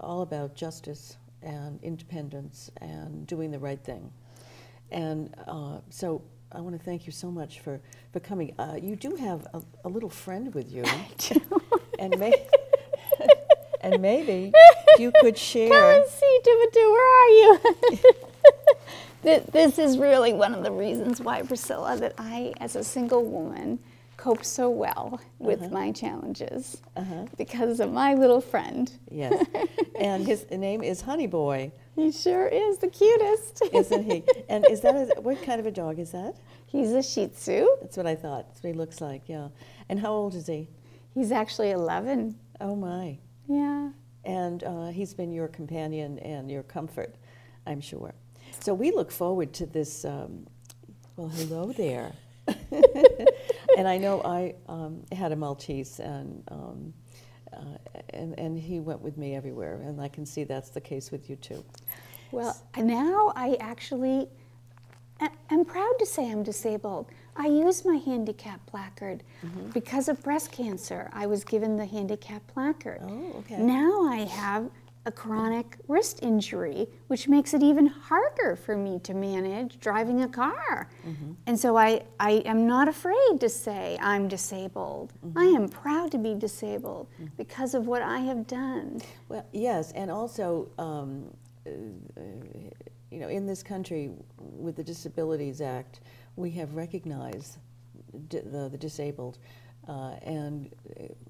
all 0.00 0.22
about 0.22 0.54
justice 0.54 1.16
and 1.42 1.78
independence 1.82 2.70
and 2.80 3.26
doing 3.26 3.50
the 3.50 3.58
right 3.58 3.82
thing. 3.82 4.10
And 4.90 5.34
uh, 5.46 5.78
so, 5.90 6.22
I 6.52 6.60
want 6.60 6.78
to 6.78 6.84
thank 6.84 7.06
you 7.06 7.12
so 7.12 7.30
much 7.32 7.60
for 7.60 7.80
for 8.12 8.20
coming. 8.20 8.54
Uh, 8.58 8.76
you 8.80 8.94
do 8.94 9.16
have 9.16 9.44
a, 9.54 9.62
a 9.84 9.88
little 9.88 10.08
friend 10.10 10.54
with 10.54 10.70
you, 10.70 10.84
and 11.98 12.16
may, 12.18 12.32
and 13.80 14.00
maybe 14.00 14.52
you 14.98 15.12
could 15.20 15.36
share. 15.36 15.70
Come 15.70 16.02
and 16.02 16.08
see, 16.08 16.40
Timbatu, 16.44 16.92
where 16.92 17.22
are 17.22 17.28
you? 17.28 18.12
Th- 19.24 19.44
this 19.46 19.78
is 19.78 19.98
really 19.98 20.32
one 20.32 20.54
of 20.54 20.62
the 20.62 20.70
reasons 20.72 21.20
why, 21.20 21.42
Priscilla, 21.42 21.96
that 21.96 22.14
I, 22.18 22.52
as 22.60 22.76
a 22.76 22.84
single 22.84 23.24
woman, 23.24 23.78
cope 24.16 24.44
so 24.44 24.70
well 24.70 25.20
with 25.38 25.72
my 25.72 25.90
challenges 25.92 26.80
because 27.36 27.80
of 27.80 27.92
my 27.92 28.14
little 28.14 28.40
friend. 28.40 28.92
Yes, 29.10 29.44
and 29.98 30.26
his 30.26 30.48
name 30.50 30.82
is 30.82 31.00
Honey 31.00 31.26
Boy, 31.26 31.72
He 31.96 32.12
sure 32.12 32.46
is 32.46 32.78
the 32.78 32.88
cutest. 32.88 33.62
isn't 33.72 34.04
he? 34.04 34.22
And 34.48 34.66
is 34.70 34.80
that 34.82 34.94
a, 34.94 35.20
what 35.20 35.42
kind 35.42 35.58
of 35.58 35.66
a 35.66 35.70
dog 35.72 35.98
is 35.98 36.12
that? 36.12 36.36
He's 36.66 36.92
a 36.92 37.02
Shih 37.02 37.28
Tzu. 37.28 37.66
That's 37.80 37.96
what 37.96 38.06
I 38.06 38.14
thought. 38.14 38.46
That's 38.48 38.62
what 38.62 38.68
he 38.72 38.78
looks 38.78 39.00
like. 39.00 39.22
Yeah. 39.28 39.48
And 39.88 39.98
how 40.00 40.12
old 40.12 40.34
is 40.34 40.46
he? 40.46 40.68
He's 41.14 41.30
actually 41.32 41.70
11. 41.70 42.36
Oh 42.60 42.74
my. 42.76 43.18
Yeah. 43.48 43.90
And 44.24 44.64
uh, 44.64 44.86
he's 44.88 45.14
been 45.14 45.32
your 45.32 45.48
companion 45.48 46.18
and 46.20 46.50
your 46.50 46.62
comfort, 46.64 47.14
I'm 47.66 47.80
sure. 47.80 48.14
So 48.60 48.74
we 48.74 48.90
look 48.92 49.10
forward 49.10 49.52
to 49.54 49.66
this. 49.66 50.04
Um, 50.04 50.46
well, 51.16 51.28
hello 51.28 51.72
there. 51.72 52.12
and 53.78 53.88
I 53.88 53.96
know 53.98 54.20
I 54.22 54.54
um, 54.68 55.02
had 55.12 55.32
a 55.32 55.36
Maltese, 55.36 55.98
and, 56.00 56.42
um, 56.48 56.92
uh, 57.52 57.58
and 58.10 58.38
and 58.38 58.58
he 58.58 58.80
went 58.80 59.00
with 59.00 59.16
me 59.16 59.34
everywhere, 59.34 59.80
and 59.82 60.00
I 60.00 60.08
can 60.08 60.26
see 60.26 60.44
that's 60.44 60.70
the 60.70 60.80
case 60.80 61.10
with 61.10 61.30
you 61.30 61.36
too. 61.36 61.64
Well, 62.32 62.56
now 62.76 63.32
I 63.36 63.56
actually 63.60 64.28
am 65.50 65.64
proud 65.64 65.94
to 66.00 66.06
say 66.06 66.30
I'm 66.30 66.42
disabled. 66.42 67.06
I 67.36 67.46
use 67.46 67.84
my 67.84 67.96
handicap 67.96 68.64
placard 68.66 69.22
Mm-hmm. 69.44 69.70
because 69.70 70.08
of 70.08 70.22
breast 70.22 70.50
cancer. 70.52 71.10
I 71.12 71.26
was 71.26 71.44
given 71.44 71.76
the 71.76 71.84
handicap 71.86 72.46
placard. 72.46 73.00
Oh, 73.02 73.36
okay. 73.40 73.58
Now 73.58 74.04
I 74.06 74.18
have 74.24 74.70
a 75.06 75.12
chronic 75.12 75.76
wrist 75.86 76.20
injury, 76.22 76.86
which 77.08 77.28
makes 77.28 77.52
it 77.52 77.62
even 77.62 77.86
harder 77.86 78.56
for 78.56 78.76
me 78.76 78.98
to 79.00 79.12
manage 79.12 79.78
driving 79.80 80.22
a 80.22 80.28
car. 80.28 80.88
Mm-hmm. 81.06 81.32
And 81.46 81.58
so 81.58 81.76
I, 81.76 82.04
I 82.18 82.42
am 82.46 82.66
not 82.66 82.88
afraid 82.88 83.40
to 83.40 83.48
say 83.48 83.98
I'm 84.00 84.28
disabled. 84.28 85.12
Mm-hmm. 85.24 85.38
I 85.38 85.44
am 85.44 85.68
proud 85.68 86.10
to 86.12 86.18
be 86.18 86.34
disabled 86.34 87.08
because 87.36 87.74
of 87.74 87.86
what 87.86 88.00
I 88.02 88.20
have 88.20 88.46
done. 88.46 89.02
Well, 89.28 89.46
yes, 89.52 89.92
and 89.92 90.10
also, 90.10 90.68
um, 90.78 91.30
uh, 91.66 91.70
you 93.10 93.20
know, 93.20 93.28
in 93.28 93.46
this 93.46 93.62
country, 93.62 94.10
with 94.38 94.76
the 94.76 94.84
Disabilities 94.84 95.60
Act, 95.60 96.00
we 96.36 96.50
have 96.52 96.74
recognized 96.74 97.58
di- 98.28 98.40
the, 98.40 98.68
the 98.70 98.78
disabled 98.78 99.38
uh, 99.86 100.14
and 100.22 100.74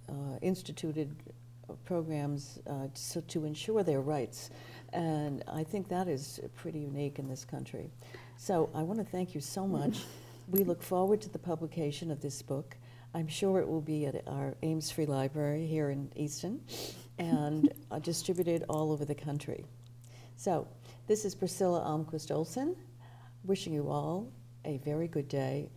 uh, 0.08 0.38
instituted 0.40 1.14
programs 1.84 2.58
uh, 2.66 2.88
so 2.94 3.20
to 3.28 3.44
ensure 3.44 3.82
their 3.82 4.00
rights. 4.00 4.50
And 4.92 5.42
I 5.48 5.64
think 5.64 5.88
that 5.88 6.08
is 6.08 6.40
pretty 6.56 6.80
unique 6.80 7.18
in 7.18 7.28
this 7.28 7.44
country. 7.44 7.90
So 8.36 8.70
I 8.74 8.82
want 8.82 8.98
to 9.00 9.04
thank 9.04 9.34
you 9.34 9.40
so 9.40 9.66
much. 9.78 10.02
we 10.48 10.64
look 10.64 10.82
forward 10.82 11.20
to 11.22 11.28
the 11.28 11.38
publication 11.38 12.10
of 12.10 12.20
this 12.20 12.42
book. 12.42 12.76
I'm 13.14 13.28
sure 13.28 13.60
it 13.60 13.68
will 13.68 13.80
be 13.80 14.06
at 14.06 14.26
our 14.26 14.56
Ames 14.62 14.90
Free 14.90 15.06
Library 15.06 15.66
here 15.66 15.90
in 15.90 16.10
Easton 16.16 16.60
and 17.18 17.72
uh, 17.90 17.98
distributed 18.00 18.64
all 18.68 18.90
over 18.92 19.04
the 19.04 19.14
country. 19.14 19.64
So, 20.36 20.66
this 21.06 21.24
is 21.24 21.34
Priscilla 21.34 21.80
Almquist 21.80 22.34
Olsen, 22.34 22.74
wishing 23.44 23.72
you 23.72 23.88
all 23.88 24.32
a 24.64 24.78
very 24.78 25.06
good 25.06 25.28
day, 25.28 25.68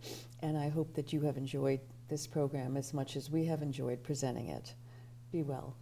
and 0.42 0.56
I 0.56 0.68
hope 0.68 0.94
that 0.94 1.12
you 1.12 1.20
have 1.20 1.36
enjoyed 1.36 1.80
this 2.08 2.26
program 2.26 2.76
as 2.76 2.94
much 2.94 3.16
as 3.16 3.30
we 3.30 3.44
have 3.44 3.62
enjoyed 3.62 4.02
presenting 4.02 4.48
it. 4.48 4.74
Be 5.30 5.42
well. 5.42 5.76